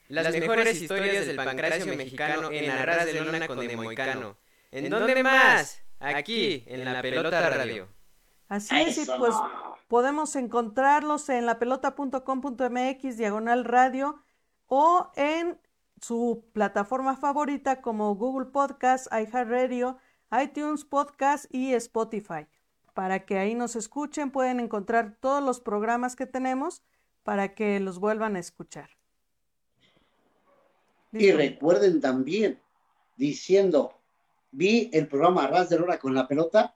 [0.08, 4.36] Las mejores historias del pancracio mexicano en Arras de Lona con Demoicano.
[4.70, 5.82] ¿En dónde más?
[6.00, 7.88] Aquí, en la pelota radio.
[8.48, 9.34] Así es, y pues
[9.88, 14.22] podemos encontrarlos en lapelota.com.mx, diagonal radio,
[14.66, 15.58] o en
[16.02, 19.98] su plataforma favorita como Google Podcast, iHeartRadio,
[20.42, 22.46] iTunes Podcast y Spotify.
[22.92, 26.82] Para que ahí nos escuchen, pueden encontrar todos los programas que tenemos
[27.22, 28.90] para que los vuelvan a escuchar.
[31.12, 32.58] Y recuerden también,
[33.16, 34.00] diciendo,
[34.50, 36.74] vi el programa Ras de Lora con la pelota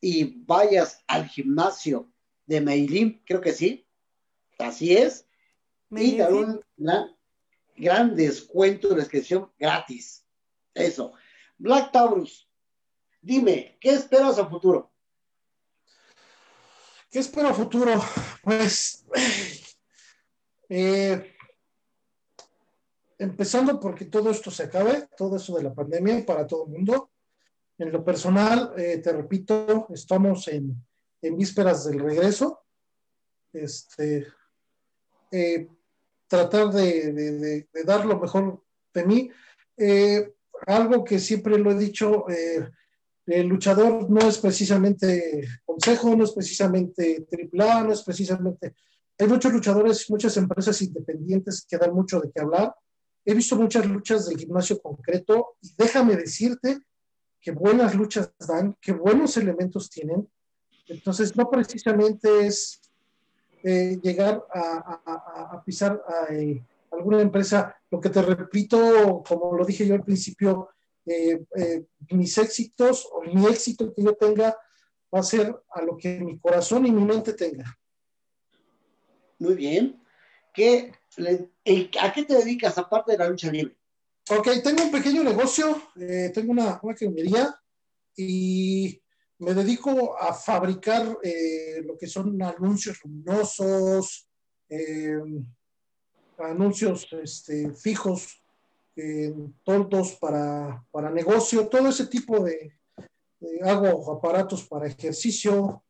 [0.00, 2.08] y vayas al gimnasio
[2.46, 3.86] de Meilín, creo que sí,
[4.58, 5.26] así es,
[5.90, 6.60] y dar un
[7.76, 10.26] gran descuento de inscripción gratis.
[10.72, 11.12] Eso.
[11.58, 12.48] Black Taurus,
[13.20, 14.92] dime, ¿qué esperas a futuro?
[17.10, 18.02] ¿Qué espero a futuro?
[18.42, 19.06] Pues,
[20.68, 21.34] eh,
[23.18, 27.12] empezando porque todo esto se acabe, todo eso de la pandemia para todo el mundo.
[27.78, 30.74] En lo personal, eh, te repito, estamos en,
[31.22, 32.64] en vísperas del regreso.
[33.52, 34.26] Este,
[35.30, 35.68] eh,
[36.26, 38.62] tratar de, dar lo mejor
[38.92, 39.30] de mí.
[39.76, 40.34] Eh,
[40.66, 42.68] algo que siempre lo he dicho, eh,
[43.26, 48.74] el luchador no es precisamente consejo, no es precisamente AAA, no es precisamente...
[49.18, 52.74] Hay muchos luchadores, muchas empresas independientes que dan mucho de qué hablar.
[53.24, 56.80] He visto muchas luchas del gimnasio concreto y déjame decirte
[57.40, 60.28] que buenas luchas dan, que buenos elementos tienen.
[60.88, 62.80] Entonces, no precisamente es
[63.64, 66.62] eh, llegar a, pisar a eh,
[66.92, 67.76] alguna empresa.
[67.90, 70.68] Lo que te repito, como lo dije yo al principio,
[71.06, 74.56] eh, eh, mis éxitos o mi éxito que yo tenga
[75.14, 77.78] va a ser a lo que mi corazón y mi mente tenga.
[79.38, 80.00] Muy bien.
[80.52, 80.92] ¿Qué,
[82.00, 83.76] ¿A qué te dedicas aparte de la lucha libre?
[84.30, 87.60] Ok, tengo un pequeño negocio, eh, tengo una, una
[88.16, 89.02] y
[89.38, 91.18] me dedico a fabricar
[91.84, 94.28] lo que son anuncios luminosos,
[96.38, 98.42] anuncios este, fijos
[98.96, 102.78] en toldos para, para, negocio, todo ese tipo de,
[103.64, 105.82] hago aparatos para ejercicio,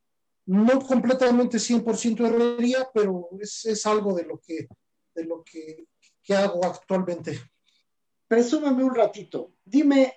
[0.47, 4.69] no completamente 100% herrería, pero es, es, algo de lo que,
[5.15, 5.87] de lo que,
[6.23, 7.39] que hago actualmente.
[8.27, 10.13] Presúmame un ratito, dime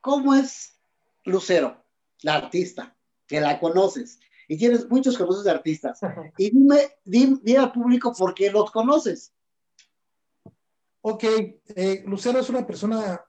[0.00, 0.78] cómo es
[1.24, 1.84] Lucero,
[2.22, 2.96] la artista,
[3.26, 6.00] que la conoces, y tienes muchos conoces de artistas,
[6.36, 9.32] y dime, dime, dime al público por qué los conoces.
[11.02, 13.24] Ok, eh, Lucero es una persona,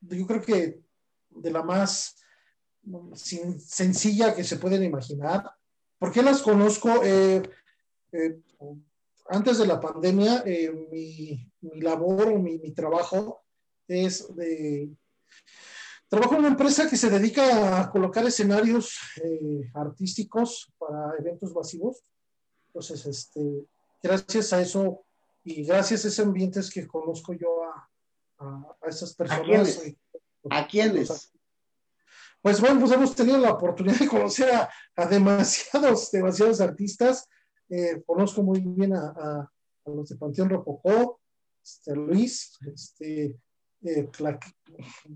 [0.00, 0.82] yo creo que
[1.30, 2.16] de la más
[3.14, 5.50] sencilla que se pueden imaginar.
[5.98, 7.02] ¿Por qué las conozco?
[7.02, 7.42] Eh,
[8.12, 8.40] eh,
[9.28, 10.44] antes de la pandemia,
[10.90, 13.44] mi, labor o mi, trabajo
[13.88, 14.90] es de...
[16.10, 18.98] Trabajo en una empresa que se dedica a colocar escenarios
[19.74, 22.02] artísticos para eventos masivos.
[22.66, 23.64] Entonces, este,
[24.02, 25.04] gracias a eso
[25.44, 27.88] y gracias a ese ambiente es que conozco yo a,
[28.38, 29.80] a, esas personas.
[30.50, 31.32] ¿A quiénes?
[32.42, 34.50] Pues bueno, pues hemos tenido la oportunidad de conocer
[34.96, 37.28] a, demasiados, demasiados artistas.
[37.68, 39.48] Eh, conozco muy bien a,
[39.86, 41.20] los de Panteón Rococó,
[41.62, 43.38] este, Luis, este,
[43.82, 44.10] eh,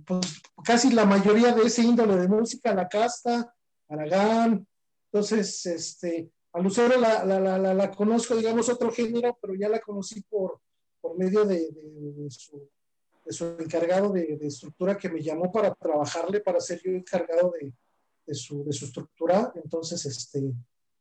[0.06, 3.54] pues casi la mayoría de ese índole de música, La Casta,
[3.88, 4.66] Aragán.
[5.12, 9.80] Entonces, este, a Lucero la, la, la, la, conozco, digamos, otro género, pero ya la
[9.80, 10.60] conocí por,
[11.00, 16.80] por medio de, de, su, encargado de, estructura que me llamó para trabajarle, para ser
[16.82, 19.52] yo encargado de, su, su estructura.
[19.62, 20.52] Entonces, este,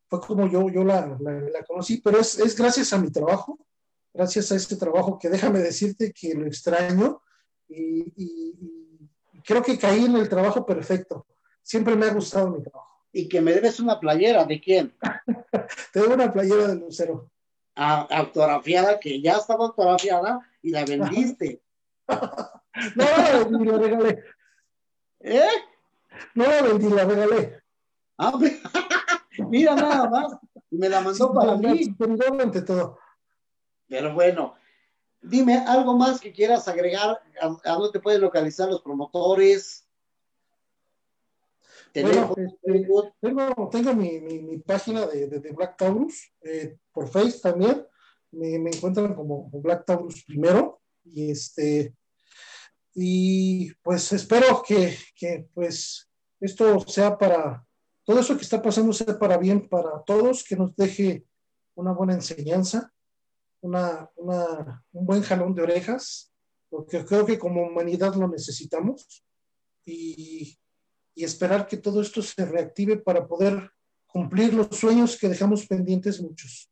[0.08, 3.58] fue como yo, yo la, la, conocí, pero es, es gracias a mi trabajo,
[4.14, 7.23] gracias a este trabajo que déjame decirte que lo extraño
[7.76, 11.26] y, y, y creo que caí en el trabajo perfecto.
[11.62, 14.44] Siempre me ha gustado mi trabajo y que me debes una playera.
[14.44, 14.94] ¿De quién?
[15.94, 17.30] Te debo una playera de Lucero.
[17.76, 21.62] Ah, autografiada, que ya estaba autografiada y la vendiste.
[22.08, 24.24] no la vendí, la regalé.
[25.20, 25.48] ¿Eh?
[26.36, 27.64] No la vendí, la regalé.
[28.18, 28.34] Ah,
[29.50, 30.38] mira nada más.
[30.72, 31.96] Me la mandó para mí.
[32.42, 32.98] ante todo.
[33.88, 34.56] Pero bueno,
[35.24, 37.22] dime algo más que quieras agregar.
[37.42, 39.84] ¿A, a dónde te pueden localizar los promotores?
[42.02, 42.58] Bueno, este,
[43.22, 47.86] tengo, tengo mi, mi, página de, de, Black Taurus, eh, por Facebook también,
[48.32, 51.94] me, me, encuentran como Black Taurus primero, y este,
[52.96, 56.10] y pues espero que, que pues
[56.40, 57.64] esto sea para,
[58.04, 61.26] todo eso que está pasando sea para bien para todos, que nos deje
[61.76, 62.92] una buena enseñanza,
[63.64, 66.32] una, una, un buen jalón de orejas,
[66.70, 69.26] porque creo que como humanidad lo necesitamos.
[69.86, 70.58] Y
[71.16, 73.72] y esperar que todo esto se reactive para poder
[74.08, 76.70] cumplir los sueños que dejamos pendientes muchos.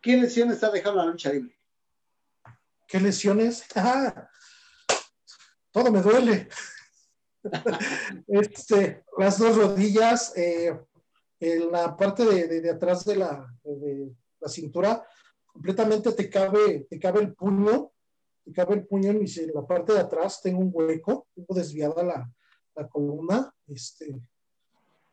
[0.00, 1.56] ¿Qué lesiones está dejando la lucha libre?
[2.86, 3.64] ¿Qué lesiones?
[3.74, 4.28] Ah,
[5.70, 6.48] todo me duele.
[8.28, 10.78] este, las dos rodillas, eh,
[11.40, 15.02] en la parte de, atrás de la, de la, cintura,
[15.52, 17.92] completamente te cabe, te cabe el puño,
[18.44, 19.24] te cabe el puño en,
[19.54, 22.32] la parte de atrás, tengo un hueco, tengo desviada la,
[22.74, 24.20] la columna, este,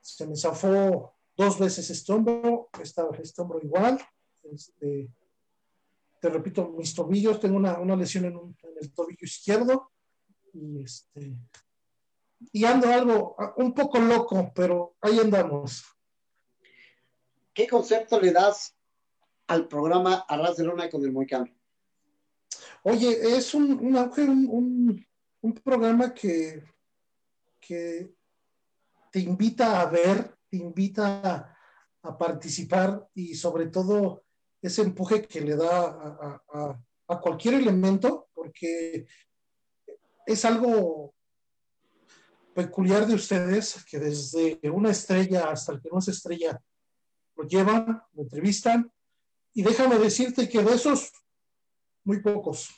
[0.01, 3.99] se me zafó dos veces este hombro, esta, este hombro igual,
[4.51, 5.09] este,
[6.19, 9.91] te repito, mis tobillos, tengo una, una lesión en, el tobillo izquierdo,
[10.53, 11.35] y este,
[12.51, 15.83] y ando algo, un poco loco, pero ahí andamos.
[17.53, 18.78] ¿Qué concepto le das
[19.49, 21.47] al programa Arras de Luna con el Moicano?
[22.83, 25.05] Oye, es un, un,
[25.41, 26.63] un programa que
[27.69, 28.15] que
[29.11, 31.55] te invita a ver, te invita
[32.01, 34.23] a, participar y sobre todo
[34.61, 36.39] ese empuje que le da
[37.07, 39.05] a, cualquier elemento, porque
[40.25, 41.13] es algo,
[42.55, 46.59] peculiar de ustedes, que desde una estrella hasta el que no es estrella,
[47.35, 48.91] lo llevan, lo entrevistan,
[49.59, 51.11] y déjame decirte que de esos,
[52.05, 52.69] muy pocos.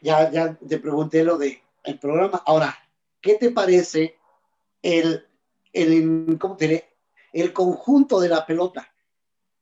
[0.00, 2.40] Ya, ya te pregunté lo de el programa.
[2.46, 2.72] Ahora,
[3.20, 4.16] ¿qué te parece
[4.80, 5.26] el,
[5.72, 6.96] el, ¿cómo te diré?
[7.32, 8.94] el conjunto de la pelota?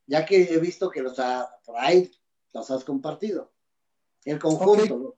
[0.06, 2.10] Ya que he visto que los ha, por ahí
[2.52, 3.50] los has compartido.
[4.26, 5.16] El conjunto,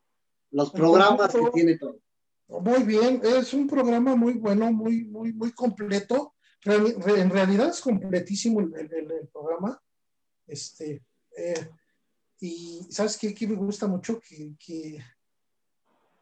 [0.53, 1.99] los programas que tiene todo.
[2.47, 6.34] Muy bien, es un programa muy bueno, muy, muy, muy completo.
[6.65, 9.81] En realidad es completísimo el, programa.
[10.47, 11.03] Este,
[11.37, 11.69] eh,
[12.41, 14.99] y sabes qué, me gusta mucho que,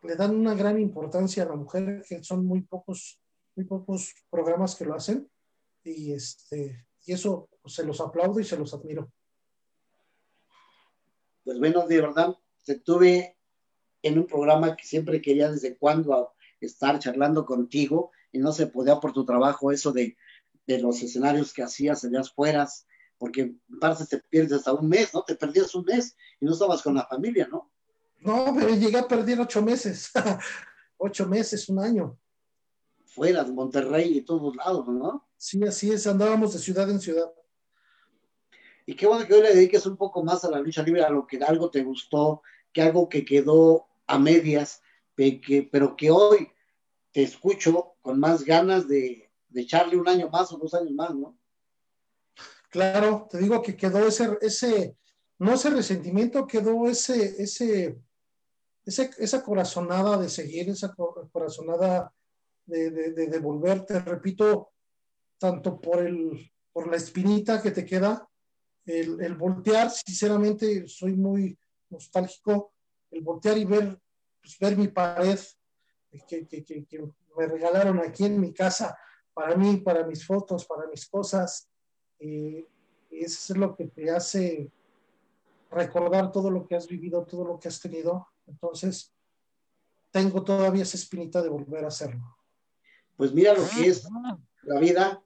[0.02, 3.20] le dan una gran importancia a la mujer, que son muy pocos,
[3.54, 5.30] muy pocos programas que lo hacen.
[5.84, 9.12] Y este, y eso se los aplaudo y se los admiro.
[11.44, 12.36] Pues bueno, de verdad,
[12.84, 13.36] tuve
[14.02, 18.98] en un programa que siempre quería desde cuando estar charlando contigo y no se podía
[18.98, 20.16] por tu trabajo eso de,
[20.66, 22.86] los escenarios que hacías en las fueras,
[23.18, 25.22] porque en parte te pierdes hasta un mes, ¿no?
[25.22, 27.70] Te perdías un mes y no estabas con la familia, ¿no?
[28.20, 30.10] No, pero llegué a perder ocho meses,
[30.96, 32.18] ocho meses, un año.
[33.04, 35.28] Fuera de Monterrey y todos lados, ¿no?
[35.36, 37.30] Sí, así es, andábamos de ciudad en ciudad.
[38.86, 41.10] Y qué bueno que hoy le dediques un poco más a la lucha libre, a
[41.10, 42.42] lo que algo te gustó,
[42.72, 44.82] que algo que quedó a medias,
[45.14, 46.48] pero que hoy
[47.12, 51.36] te escucho con más ganas de, echarle un año más o dos años más, ¿no?
[52.70, 54.96] Claro, te digo que quedó ese, ese,
[55.38, 57.98] no ese resentimiento, quedó ese, ese,
[58.86, 62.12] esa corazonada de seguir, esa corazonada
[62.64, 64.70] de, de, volver, te repito,
[65.38, 68.26] tanto por el, por la espinita que te queda,
[68.86, 71.58] el, voltear, sinceramente, soy muy
[71.90, 72.72] nostálgico,
[73.10, 74.00] el voltear y ver
[74.40, 75.38] pues, ver mi pared
[76.28, 76.46] que,
[77.36, 78.98] me regalaron aquí en mi casa
[79.34, 81.68] para mí, para mis fotos, para mis cosas.
[82.18, 82.66] y
[83.10, 84.70] eso es lo que te hace
[85.70, 88.28] recordar todo lo que has vivido, todo lo que has tenido.
[88.46, 89.12] Entonces,
[90.10, 92.38] tengo todavía esa espinita de volver a hacerlo.
[93.16, 94.08] Pues mira lo que es
[94.62, 95.22] la vida.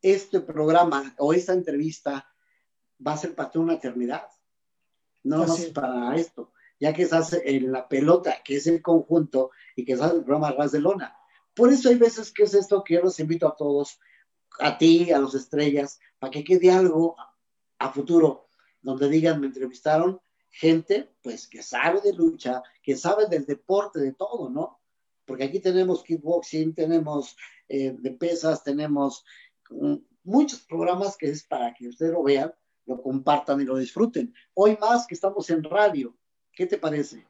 [0.00, 2.28] Este programa o esta entrevista
[3.04, 4.28] va a ser para toda una eternidad.
[5.22, 9.84] No más para esto ya que estás en la pelota, que es el conjunto, y
[9.84, 11.16] que estás en el programa Ras de Lona.
[11.54, 13.98] Por eso hay veces que es esto que yo los invito a todos,
[14.60, 17.16] a ti, a los estrellas, para que quede algo
[17.78, 18.48] a futuro,
[18.80, 24.12] donde digan, me entrevistaron gente, pues, que sabe de lucha, que sabe del deporte, de
[24.12, 24.80] todo, ¿no?
[25.24, 27.36] Porque aquí tenemos kickboxing, tenemos
[27.68, 29.24] eh, de pesas, tenemos
[29.70, 32.54] mm, muchos programas que es para que ustedes lo vean,
[32.86, 34.32] lo compartan y lo disfruten.
[34.54, 36.16] Hoy más que estamos en radio,
[36.54, 37.26] ¿Qué te parece?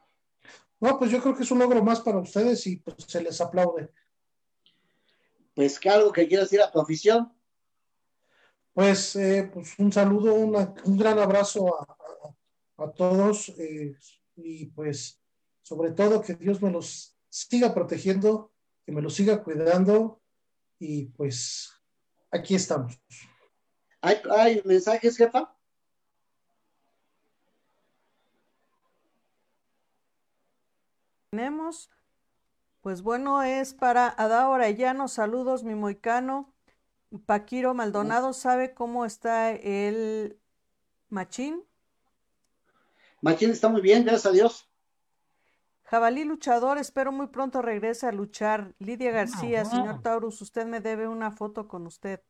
[0.80, 3.40] No, pues yo creo que es un logro más para ustedes y pues se les
[3.40, 3.90] aplaude.
[5.54, 7.32] Pues que algo que quieras decir a tu afición.
[8.72, 11.76] Pues, eh, pues un saludo, un gran abrazo
[12.76, 13.96] a, todos eh,
[14.34, 15.20] y pues
[15.62, 18.52] sobre todo que Dios me los siga protegiendo,
[18.84, 20.20] que me los siga cuidando
[20.80, 21.70] y pues
[22.32, 23.00] aquí estamos.
[24.00, 25.54] ¿Hay, hay mensajes, jefa?
[31.34, 31.90] tenemos.
[32.84, 36.52] Pues bueno, es para Adao Arellano, saludos, mi moicano.
[37.24, 40.38] Paquiro Maldonado, ¿sabe cómo está el
[41.08, 41.64] Machín?
[43.22, 44.68] Machín está muy bien, gracias a Dios.
[45.84, 48.74] Jabalí luchador, espero muy pronto regrese a luchar.
[48.78, 52.20] Lidia García, señor Taurus, usted me debe una foto con usted.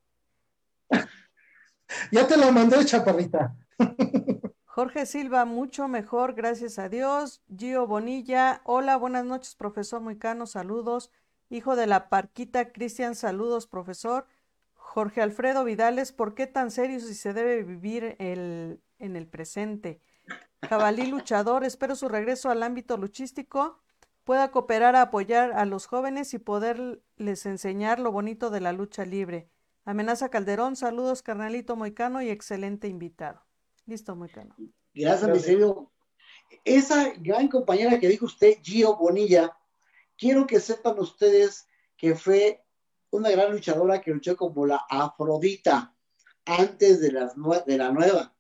[2.13, 3.57] ya te la mandé, chaparrita.
[4.75, 7.45] Jorge Silva, mucho mejor, gracias a Dios.
[7.57, 11.13] Gio Bonilla, hola, buenas noches, profesor Muicano, saludos.
[11.49, 14.27] Hijo de la Parquita, Cristian, saludos, profesor.
[14.75, 20.01] Jorge Alfredo Vidales, ¿por qué tan serio si se debe vivir el, en el presente?
[20.69, 23.79] Jabalí Luchador, espero su regreso al ámbito luchístico
[24.25, 29.05] pueda cooperar a apoyar a los jóvenes y poderles enseñar lo bonito de la lucha
[29.05, 29.49] libre.
[29.85, 33.44] Amenaza Calderón, saludos, carnalito Moicano y excelente invitado.
[33.87, 34.55] Listo, muy claro.
[34.95, 35.89] Gracias, mi señor.
[36.65, 39.57] Esa gran compañera que dijo usted, Gio Bonilla,
[40.17, 41.67] quiero que sepan ustedes
[41.97, 42.65] que fue
[43.11, 45.95] una gran luchadora que luchó como la Afrodita
[46.45, 47.35] antes de, las
[47.67, 48.35] de la nueva.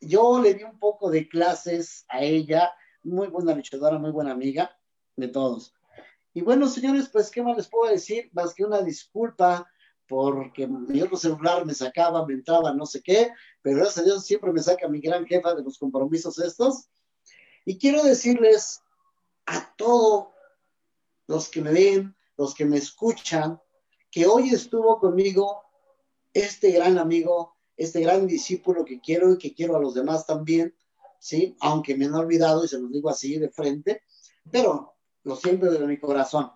[0.00, 4.76] Yo le di un poco de clases a ella, muy buena luchadora, muy buena amiga
[5.16, 5.74] de todos.
[6.32, 8.28] Y bueno, señores, pues, ¿qué más les puedo decir?
[8.32, 9.70] Más que una disculpa
[10.08, 13.30] porque mi otro celular me sacaba, me entraba, no sé qué,
[13.62, 16.88] pero gracias a Dios siempre me saca mi gran jefa de los compromisos estos.
[17.64, 18.82] Y quiero decirles
[19.46, 20.32] a todo
[21.26, 23.60] los que me ven, los que me escuchan,
[24.10, 25.62] que hoy estuvo conmigo
[26.32, 30.74] este gran amigo, este gran discípulo que quiero y que quiero a los demás también,
[31.18, 31.56] ¿sí?
[31.60, 34.02] Aunque me han olvidado y se los digo así de frente,
[34.50, 36.52] pero lo siento de mi corazón.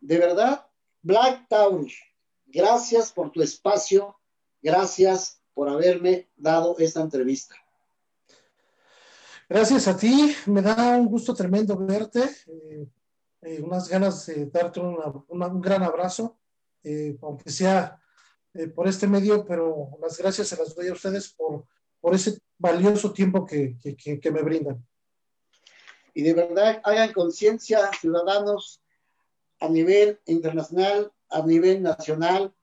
[0.00, 0.66] De verdad,
[1.02, 1.94] Black Taurus,
[2.52, 4.16] gracias por tu espacio,
[4.60, 7.56] gracias por haberme dado esta entrevista.
[9.48, 12.86] Gracias a ti, me da un gusto tremendo verte, eh,
[13.42, 16.38] eh, unas ganas de darte un gran abrazo,
[16.84, 17.98] eh, aunque sea
[18.74, 21.64] por este medio, pero las gracias se las doy a ustedes por,
[22.00, 24.86] por ese valioso tiempo que, que, que me brindan.
[26.12, 28.82] Y de verdad hagan conciencia, ciudadanos,
[29.58, 32.54] a nivel internacional, a nivel nacional,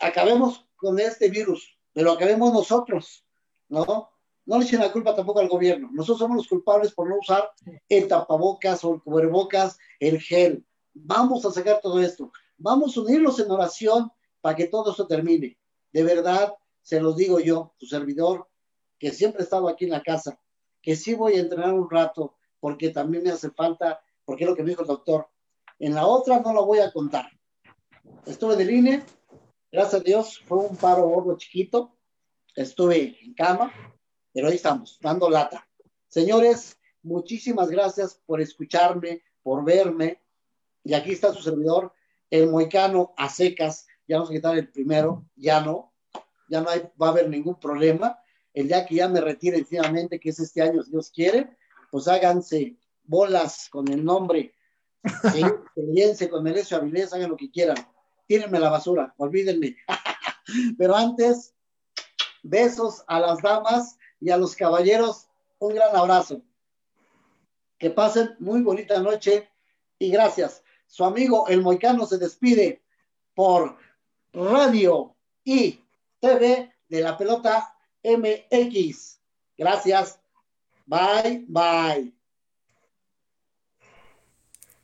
[0.00, 3.24] acabemos con este virus, pero acabemos nosotros,
[3.68, 4.10] ¿no?
[4.46, 5.88] No le echen la culpa tampoco al gobierno.
[5.92, 7.50] Nosotros somos los culpables por no usar
[7.88, 10.66] el tapabocas o el cubrebocas, el gel.
[10.92, 12.30] Vamos a sacar todo esto.
[12.58, 14.12] Vamos a unirlos en oración
[14.42, 15.58] para que todo esto termine.
[15.92, 18.46] De verdad, se los digo yo, tu servidor,
[18.98, 20.38] que siempre he estado aquí en la casa,
[20.82, 24.56] que sí voy a entrenar un rato, porque también me hace falta, porque es lo
[24.56, 25.28] que me dijo el doctor.
[25.78, 27.26] En la otra no la voy a contar.
[28.26, 29.06] Estuve de línea,
[29.70, 31.94] gracias a Dios, fue un paro gordo chiquito,
[32.56, 33.72] estuve en cama,
[34.32, 35.68] pero ahí estamos, dando lata.
[36.08, 40.22] Señores, muchísimas gracias por escucharme, por verme.
[40.82, 41.92] Y aquí está su servidor,
[42.30, 43.86] el moicano a secas.
[44.06, 45.92] Ya vamos a quitar el primero, ya no,
[46.48, 46.68] ya no
[47.00, 48.18] va a haber ningún problema.
[48.52, 51.56] El día que ya me retire definitivamente, que es este año, si Dios quiere,
[51.90, 54.54] pues háganse bolas con el nombre,
[55.32, 55.42] ¿sí?
[56.28, 57.76] con Merecio Avilés, hagan lo que quieran.
[58.26, 59.76] Tírenme la basura, olvídenme.
[60.78, 61.54] Pero antes,
[62.42, 66.42] besos a las damas y a los caballeros un gran abrazo.
[67.78, 69.48] Que pasen muy bonita noche
[69.98, 70.62] y gracias.
[70.86, 72.82] Su amigo el Moicano se despide
[73.34, 73.76] por
[74.32, 75.14] radio
[75.44, 75.80] y
[76.20, 79.18] TV de la pelota MX.
[79.56, 80.20] Gracias.
[80.86, 82.12] Bye, bye.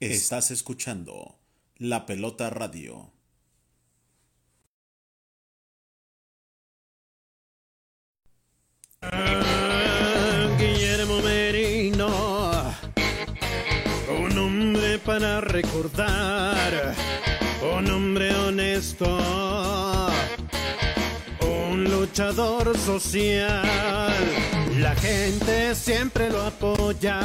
[0.01, 1.37] Estás escuchando
[1.77, 3.13] La Pelota Radio.
[10.59, 12.07] Guillermo Merino,
[14.21, 16.95] un hombre para recordar,
[17.79, 19.19] un hombre honesto,
[21.41, 24.15] un luchador social.
[24.79, 27.23] La gente siempre lo apoya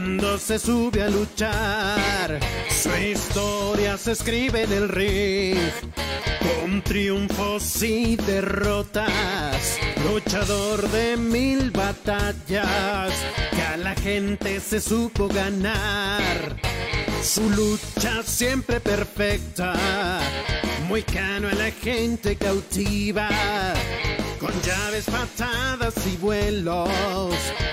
[0.00, 2.40] cuando se sube a luchar.
[2.70, 5.58] Su historia se escribe en el ring
[6.38, 9.78] con triunfos y derrotas,
[10.10, 13.12] luchador de mil batallas,
[13.50, 16.56] que a la gente se supo ganar.
[17.22, 19.74] Su lucha siempre perfecta,
[20.88, 23.28] muy cano a la gente cautiva.
[24.40, 26.88] Con llaves, patadas y vuelos,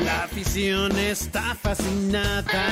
[0.01, 2.68] la afición está fascinada.